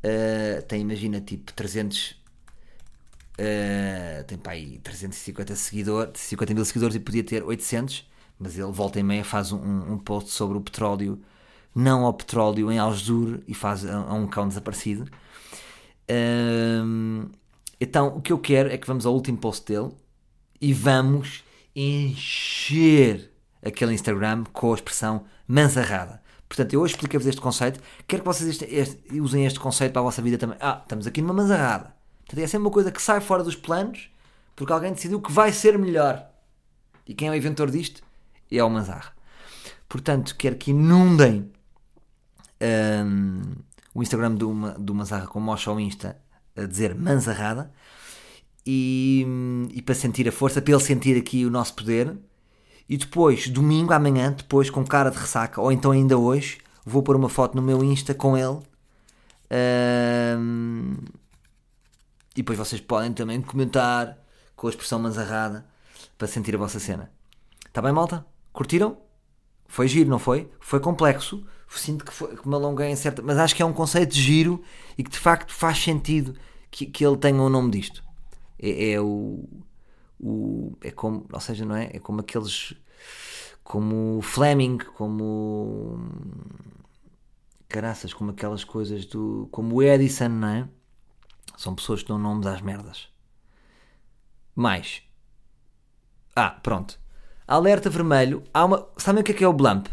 [0.04, 2.16] uh, tem, imagina, tipo 300,
[3.38, 8.08] uh, tem para aí 350 seguidores, 50 mil seguidores e podia ter 800,
[8.38, 11.20] mas ele volta e meia faz um, um post sobre o petróleo,
[11.74, 15.08] não ao petróleo em Algesur e faz a, um cão desaparecido.
[16.10, 17.28] Hum,
[17.80, 19.90] então, o que eu quero é que vamos ao último post dele
[20.60, 21.44] e vamos
[21.74, 23.30] encher
[23.64, 26.20] aquele Instagram com a expressão manzarrada.
[26.48, 27.80] Portanto, eu hoje expliquei-vos este conceito.
[28.08, 30.58] Quero que vocês este- este- usem este conceito para a vossa vida também.
[30.60, 31.94] Ah, estamos aqui numa manzarrada.
[32.26, 34.10] Portanto, é sempre uma coisa que sai fora dos planos
[34.56, 36.28] porque alguém decidiu que vai ser melhor.
[37.06, 38.02] E quem é o inventor disto?
[38.50, 39.12] É o Manzarra.
[39.88, 41.50] Portanto, quero que inundem
[42.62, 43.42] hum,
[43.94, 46.16] o Instagram do, do Manzarra com mocha ao Insta
[46.56, 47.72] a dizer manzarrada
[48.66, 49.26] e,
[49.72, 52.16] e para sentir a força, para ele sentir aqui o nosso poder.
[52.88, 57.14] E depois, domingo, amanhã, depois com cara de ressaca, ou então ainda hoje, vou pôr
[57.14, 58.58] uma foto no meu Insta com ele.
[60.38, 60.96] Hum,
[62.32, 64.18] e depois vocês podem também comentar
[64.56, 65.64] com a expressão manzarrada
[66.18, 67.10] para sentir a vossa cena.
[67.66, 68.24] Está bem, malta?
[68.52, 68.96] Curtiram?
[69.66, 70.50] Foi giro, não foi?
[70.60, 71.46] Foi complexo.
[71.70, 73.22] Sinto que, foi, que me alonguei em certa.
[73.22, 74.62] Mas acho que é um conceito de giro
[74.98, 76.34] e que de facto faz sentido
[76.70, 78.02] que, que ele tenha o nome disto.
[78.58, 79.48] É, é o,
[80.18, 80.76] o.
[80.80, 81.26] É como.
[81.32, 81.90] Ou seja, não é?
[81.92, 82.74] É como aqueles.
[83.62, 85.98] Como Fleming, como.
[87.68, 89.48] Caraças, como aquelas coisas do.
[89.52, 90.68] Como Edison, não é?
[91.56, 93.08] São pessoas que dão nomes às merdas.
[94.54, 95.02] Mais.
[96.34, 96.98] Ah, pronto.
[97.46, 98.42] Alerta vermelho.
[98.52, 98.88] Há uma...
[98.96, 99.88] Sabem o que é que é o Blump?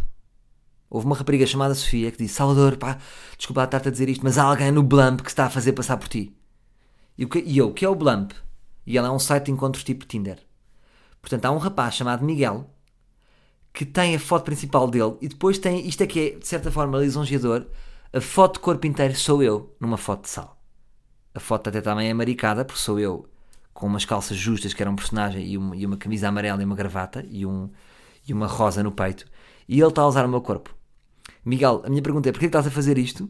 [0.90, 2.98] Houve uma rapariga chamada Sofia que disse: Salvador, pá,
[3.38, 5.74] desculpa estar-te a dizer isto, mas há alguém no Blump que se está a fazer
[5.74, 6.36] passar por ti.
[7.18, 8.32] E, o que, e eu, o que é o Blump?
[8.86, 10.40] E ela é um site de encontros tipo Tinder.
[11.22, 12.70] Portanto, há um rapaz chamado Miguel
[13.74, 16.72] que tem a foto principal dele e depois tem, isto é que é de certa
[16.72, 17.68] forma lisonjeador,
[18.12, 20.58] a foto de corpo inteiro sou eu numa foto de sal.
[21.36, 23.28] A foto até também é maricada, porque sou eu
[23.74, 26.66] com umas calças justas, que era um personagem, e uma, e uma camisa amarela e
[26.66, 27.70] uma gravata, e, um,
[28.28, 29.26] e uma rosa no peito.
[29.68, 30.77] E ele está a usar o meu corpo.
[31.48, 33.30] Miguel, a minha pergunta é: porquê que estás a fazer isto?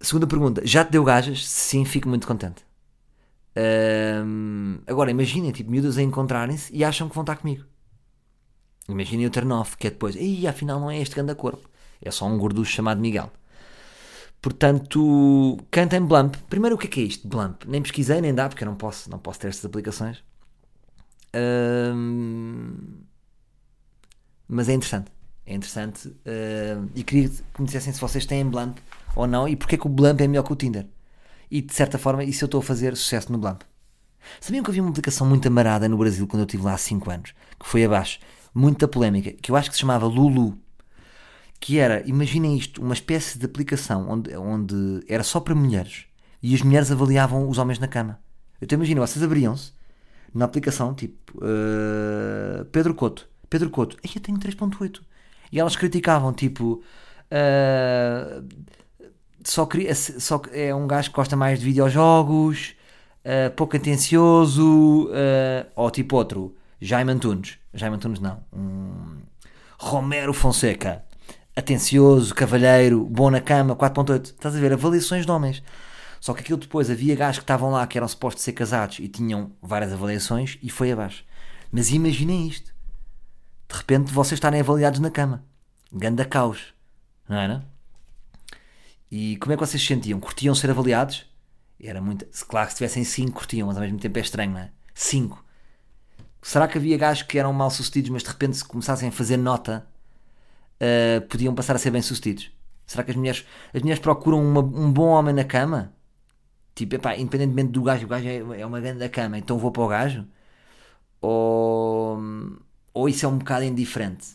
[0.00, 1.46] Segunda pergunta: já te deu gajas?
[1.48, 2.64] Sim, fico muito contente.
[3.56, 7.64] Ahm, agora, imaginem, tipo, miúdas a encontrarem-se e acham que vão estar comigo.
[8.88, 11.68] Imaginem o turn que é depois, ei, afinal não é este grande corpo.
[12.00, 13.30] É só um gorducho chamado Miguel.
[14.40, 16.34] Portanto, cantem Blump.
[16.50, 17.28] Primeiro, o que é que é isto?
[17.28, 17.64] Blump.
[17.66, 20.24] Nem pesquisei, nem dá, porque eu não posso, não posso ter estas aplicações.
[21.32, 23.04] Ahm,
[24.48, 25.21] mas é interessante.
[25.46, 26.08] É interessante.
[26.26, 28.78] ahm, e queria que me dissessem se vocês têm Blump
[29.16, 30.86] ou não e porque é que o Blump é melhor que o Tinder.
[31.50, 33.62] E de certa forma, isso eu estou a fazer sucesso no Blump.
[34.40, 37.10] Sabiam que havia uma aplicação muito amarada no Brasil quando eu estive lá há 5
[37.10, 38.20] anos, que foi abaixo,
[38.54, 40.56] muita polémica, que eu acho que se chamava Lulu.
[41.60, 46.06] Que era, imaginem isto, uma espécie de aplicação onde, onde era só para mulheres
[46.42, 48.18] e as mulheres avaliavam os homens na cama.
[48.60, 49.72] Eu te imagino, vocês abriam-se
[50.34, 55.00] na aplicação, tipo, uh, Pedro Couto, Pedro Couto, aí eu tenho 3.8.
[55.52, 56.82] E elas criticavam, tipo,
[57.30, 58.48] uh,
[59.44, 59.68] só,
[60.18, 62.74] só é um gajo que gosta mais de videojogos,
[63.24, 67.58] uh, pouco atencioso, uh, ou tipo outro, Jaime Antunes.
[67.74, 68.42] Jaime Antunes não.
[68.52, 69.18] Um
[69.78, 71.04] Romero Fonseca.
[71.54, 74.24] Atencioso, cavalheiro, bom na cama, 4.8.
[74.24, 74.72] Estás a ver?
[74.72, 75.62] Avaliações de homens.
[76.18, 79.08] Só que aquilo depois havia gajos que estavam lá que eram supostos ser casados e
[79.08, 81.24] tinham várias avaliações e foi abaixo.
[81.70, 82.71] Mas imaginem isto.
[83.72, 85.42] De repente vocês estarem avaliados na cama.
[85.90, 86.74] Ganda caos.
[87.26, 87.64] Não era?
[89.10, 90.20] E como é que vocês se sentiam?
[90.20, 91.26] Curtiam ser avaliados?
[91.82, 92.26] Era muito.
[92.46, 94.70] Claro que se tivessem 5 curtiam, mas ao mesmo tempo é estranho, não é?
[94.92, 95.42] 5.
[96.42, 99.38] Será que havia gajos que eram mal sucedidos, mas de repente se começassem a fazer
[99.38, 99.86] nota,
[100.76, 102.50] uh, podiam passar a ser bem sucedidos?
[102.86, 105.94] Será que as mulheres, as mulheres procuram uma, um bom homem na cama?
[106.74, 109.82] Tipo, epá, independentemente do gajo, o gajo é, é uma grande cama, então vou para
[109.82, 110.26] o gajo?
[111.20, 112.18] Ou,
[112.94, 114.28] ou isso é um bocado indiferente?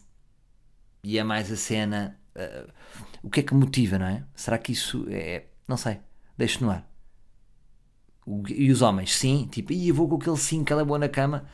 [1.04, 2.20] E é mais a cena.
[2.36, 2.72] Uh,
[3.24, 4.24] o que é que motiva, não é?
[4.36, 5.46] Será que isso é.
[5.68, 6.00] Não sei,
[6.38, 6.88] deixo no ar.
[8.26, 10.86] O- E os homens, sim, tipo, "Ih, eu vou com aquele sim que ela é
[10.86, 11.46] boa na cama.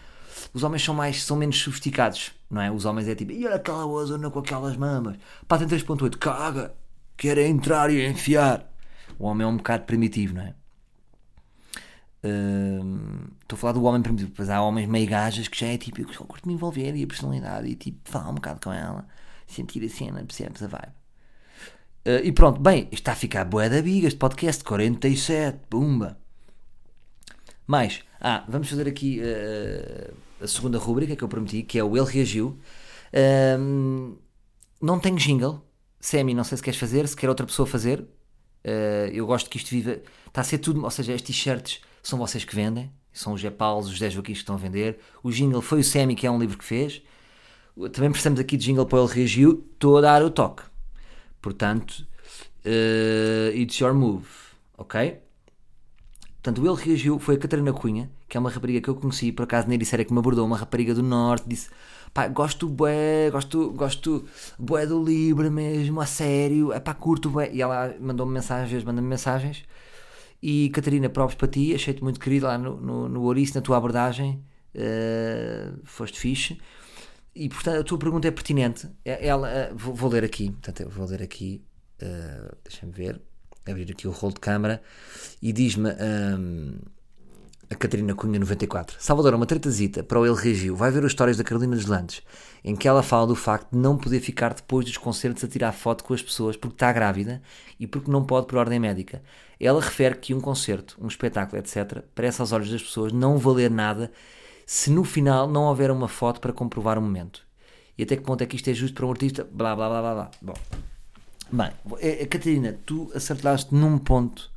[0.53, 2.71] Os homens são mais, são menos sofisticados, não é?
[2.71, 5.17] Os homens é tipo, e olha aquela ozona com aquelas mamas.
[5.47, 6.73] Pá, tem 3.8, caga,
[7.15, 8.67] quer é entrar e enfiar.
[9.19, 10.55] O homem é um bocado primitivo, não é?
[12.23, 16.01] Estou a falar do homem primitivo, depois há homens meio gajas que já é tipo,
[16.01, 19.05] eu só curto me envolver e a personalidade e tipo, falar um bocado com ela,
[19.45, 20.93] sentir a cena, percebes a vibe.
[22.05, 26.17] Uh, e pronto, bem, está a ficar bué da biga, este podcast, 47, pumba.
[27.67, 30.13] Mais, ah, vamos fazer aqui uh,
[30.43, 32.57] a segunda rubrica que eu prometi, que é o Ele Reagiu.
[34.81, 35.61] Não tenho jingle.
[35.99, 38.01] Sammy, não sei se queres fazer, se quer outra pessoa fazer.
[38.65, 40.01] Uh, eu gosto que isto viva.
[40.27, 43.49] Está a ser tudo, ou seja, estes t-shirts são vocês que vendem, são os Jé
[43.49, 44.99] Paulos, os 10 vaquinhos que estão a vender.
[45.23, 47.01] O jingle foi o Sammy, que é um livro que fez.
[47.91, 49.65] Também precisamos aqui de jingle para Ele Reagiu.
[49.73, 50.63] Estou a dar o toque.
[51.41, 52.05] Portanto,
[52.65, 54.27] uh, it's your move,
[54.77, 55.19] ok?
[56.41, 59.43] Portanto, ele reagiu, foi a Catarina Cunha, que é uma rapariga que eu conheci, por
[59.43, 61.69] acaso disse era que me abordou, uma rapariga do Norte, disse,
[62.13, 64.25] pá, gosto bué, gosto, gosto
[64.59, 67.49] bué do livro mesmo, a sério, é pá, curto bué.
[67.53, 69.63] E ela mandou-me mensagens, manda-me mensagens,
[70.45, 73.77] e Catarina, próprios para ti, achei-te muito querido lá no, no, no Ouriço, na tua
[73.77, 74.43] abordagem,
[74.75, 76.59] uh, foste fixe.
[77.33, 78.89] E portanto a tua pergunta é pertinente.
[79.05, 81.63] Ela, uh, vou, vou, ler aqui, portanto, vou ler aqui,
[82.01, 83.21] uh, deixa-me ver,
[83.65, 84.81] abrir aqui o rolo de câmara.
[85.41, 86.77] E diz-me um,
[87.69, 91.37] a Catarina Cunha 94 Salvador, uma tretazita para o Ele Reagiu vai ver as histórias
[91.37, 92.21] da Carolina dos Landes
[92.63, 95.71] em que ela fala do facto de não poder ficar depois dos concertos a tirar
[95.71, 97.41] foto com as pessoas porque está grávida
[97.79, 99.23] e porque não pode por ordem médica
[99.65, 103.69] ela refere que um concerto, um espetáculo, etc parece aos olhos das pessoas não valer
[103.69, 104.11] nada
[104.65, 107.45] se no final não houver uma foto para comprovar o momento
[107.97, 110.01] e até que ponto é que isto é justo para um artista blá blá blá
[110.01, 110.53] blá blá bom
[111.51, 114.49] Bem, eh, Catarina, tu acertaste num ponto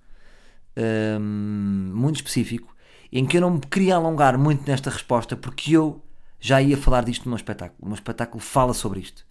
[1.20, 2.74] hum, muito específico
[3.12, 6.02] em que eu não me queria alongar muito nesta resposta porque eu
[6.40, 7.78] já ia falar disto no meu espetáculo.
[7.82, 9.25] O meu espetáculo fala sobre isto.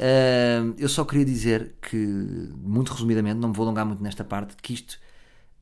[0.00, 1.96] Hum, eu só queria dizer que,
[2.56, 4.98] muito resumidamente, não me vou alongar muito nesta parte, que isto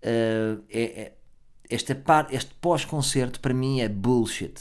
[0.02, 1.12] uh, é, é,
[1.68, 4.54] esta parte, este pós-concerto para mim é bullshit.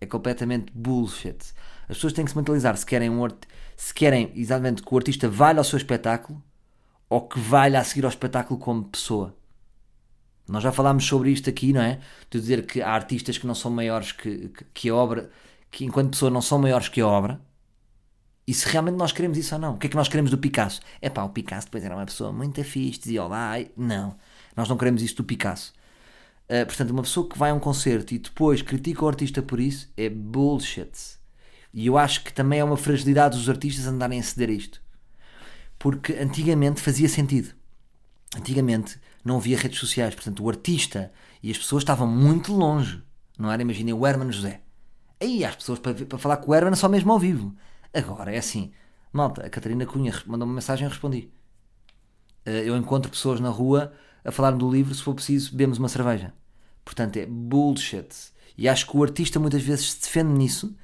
[0.00, 1.38] É completamente bullshit.
[1.88, 3.28] As pessoas têm que se mentalizar se querem, um,
[3.76, 6.42] se querem exatamente que o artista valha ao seu espetáculo
[7.08, 9.34] ou que valha a seguir ao espetáculo como pessoa.
[10.48, 12.00] Nós já falámos sobre isto aqui, não é?
[12.30, 15.30] De dizer que há artistas que não são maiores que, que, que a obra,
[15.70, 17.40] que enquanto pessoa não são maiores que a obra.
[18.50, 19.74] E se realmente nós queremos isso ou não.
[19.74, 20.80] O que é que nós queremos do Picasso?
[21.00, 23.52] É pá, o Picasso depois era uma pessoa muito fixe, dizia olá.
[23.76, 24.16] Não,
[24.56, 25.72] nós não queremos isso do Picasso.
[26.48, 29.60] Uh, portanto, uma pessoa que vai a um concerto e depois critica o artista por
[29.60, 30.90] isso é bullshit.
[31.72, 34.82] E eu acho que também é uma fragilidade dos artistas andarem a ceder a isto.
[35.78, 37.54] Porque antigamente fazia sentido.
[38.36, 43.00] Antigamente não havia redes sociais, portanto o artista e as pessoas estavam muito longe.
[43.38, 43.62] Não era?
[43.62, 44.60] Imaginem o Herman José.
[45.20, 47.54] Aí as pessoas para, para falar com o Herman só mesmo ao vivo.
[47.92, 48.72] Agora é assim.
[49.12, 51.30] Malta, a Catarina Cunha mandou uma mensagem e eu respondi.
[52.44, 53.92] Eh, eu encontro pessoas na rua
[54.24, 56.32] a falar do livro, se for preciso, bebemos uma cerveja.
[56.84, 58.08] Portanto, é bullshit.
[58.56, 60.76] E acho que o artista muitas vezes se defende nisso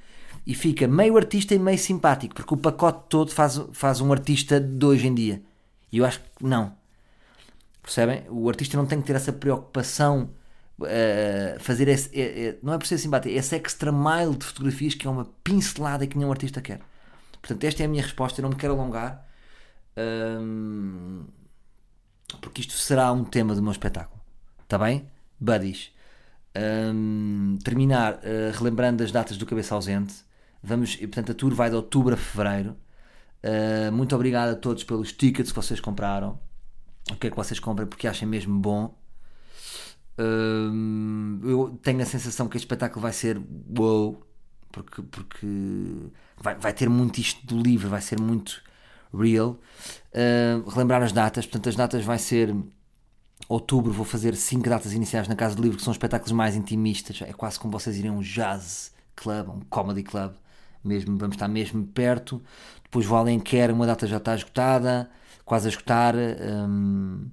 [0.45, 4.59] e fica meio artista e meio simpático, porque o pacote todo faz, faz um artista
[4.59, 5.41] de hoje em dia.
[5.91, 6.73] E eu acho que não.
[7.81, 8.23] Percebem?
[8.29, 10.29] O artista não tem que ter essa preocupação,
[10.79, 14.45] uh, fazer esse, é, é, não é por ser simpático, é esse extra mile de
[14.45, 16.81] fotografias que é uma pincelada que nenhum artista quer.
[17.47, 18.41] Portanto, esta é a minha resposta.
[18.41, 19.25] Eu não me quero alongar,
[19.97, 21.25] um,
[22.41, 24.19] porque isto será um tema do meu espetáculo.
[24.63, 25.09] Está bem?
[25.39, 25.91] Buddies.
[26.93, 30.15] Um, terminar uh, relembrando as datas do Cabeça Ausente.
[30.61, 32.75] Vamos, portanto, a tour vai de outubro a fevereiro.
[33.43, 36.39] Uh, muito obrigado a todos pelos tickets que vocês compraram
[37.11, 38.97] o que é que vocês compram porque achem mesmo bom.
[40.19, 43.39] Uh, eu tenho a sensação que este espetáculo vai ser
[43.77, 44.19] wow,
[44.83, 45.47] porque, porque
[46.37, 48.61] vai, vai ter muito isto do livro, vai ser muito
[49.13, 49.59] real.
[50.13, 52.55] Uh, relembrar as datas, portanto, as datas vai ser
[53.47, 53.91] outubro.
[53.91, 57.21] Vou fazer 5 datas iniciais na Casa do Livro, que são espetáculos mais intimistas.
[57.21, 60.33] É quase como vocês irem a um jazz club, um comedy club.
[60.83, 62.41] Mesmo, vamos estar mesmo perto.
[62.83, 65.09] Depois vou além quer, uma data já está esgotada
[65.47, 66.13] quase a escutar.
[66.15, 67.29] Um,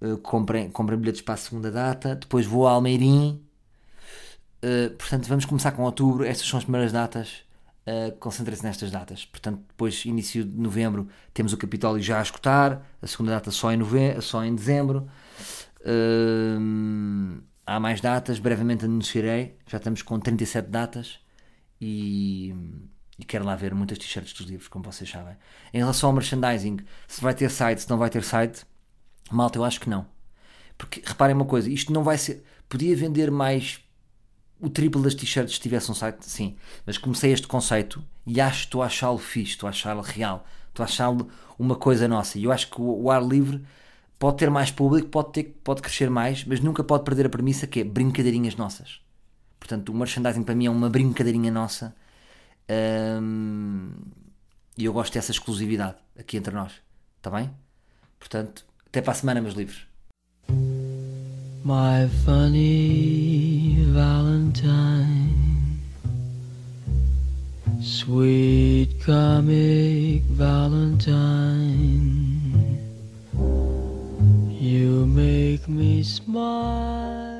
[0.00, 2.16] uh, comprem, comprem bilhetes para a segunda data.
[2.16, 3.43] Depois vou a Almeirim.
[4.64, 6.24] Uh, portanto, vamos começar com outubro.
[6.24, 7.44] Estas são as primeiras datas.
[7.86, 9.24] Uh, Concentrem-se nestas datas.
[9.26, 12.86] Portanto, depois, início de novembro, temos o Capitólio já a escutar.
[13.02, 15.06] A segunda data só em, novembro, só em dezembro.
[15.80, 18.38] Uh, há mais datas.
[18.38, 19.58] Brevemente anunciarei.
[19.66, 21.18] Já estamos com 37 datas.
[21.80, 22.54] E
[23.18, 25.36] e quero lá ver muitas t-shirts dos livros, como vocês sabem.
[25.72, 28.64] Em relação ao merchandising, se vai ter site, se não vai ter site,
[29.30, 30.06] malta, eu acho que não.
[30.76, 32.44] Porque reparem uma coisa, isto não vai ser.
[32.68, 33.80] Podia vender mais
[34.60, 36.56] o triplo das t-shirts se tivesse um site, sim.
[36.86, 40.82] Mas comecei este conceito e acho estou a achá-lo fixe, estou a achá-lo real, estou
[40.82, 41.28] a achá-lo
[41.58, 42.38] uma coisa nossa.
[42.38, 43.64] E eu acho que o, o, ar livre
[44.18, 47.66] pode ter mais público, pode, ter, pode crescer mais, mas nunca pode perder a premissa
[47.66, 49.00] que é brincadeirinhas nossas.
[49.58, 51.94] Portanto, o merchandising para mim é uma brincadeirinha nossa
[53.20, 53.90] um,
[54.76, 56.72] e eu gosto dessa exclusividade aqui entre nós.
[57.18, 57.50] Está bem?
[58.18, 59.86] Portanto, até para a semana, meus livros.
[61.66, 65.80] My funny Valentine,
[67.80, 71.72] sweet comic Valentine,
[74.50, 77.33] you make me smile.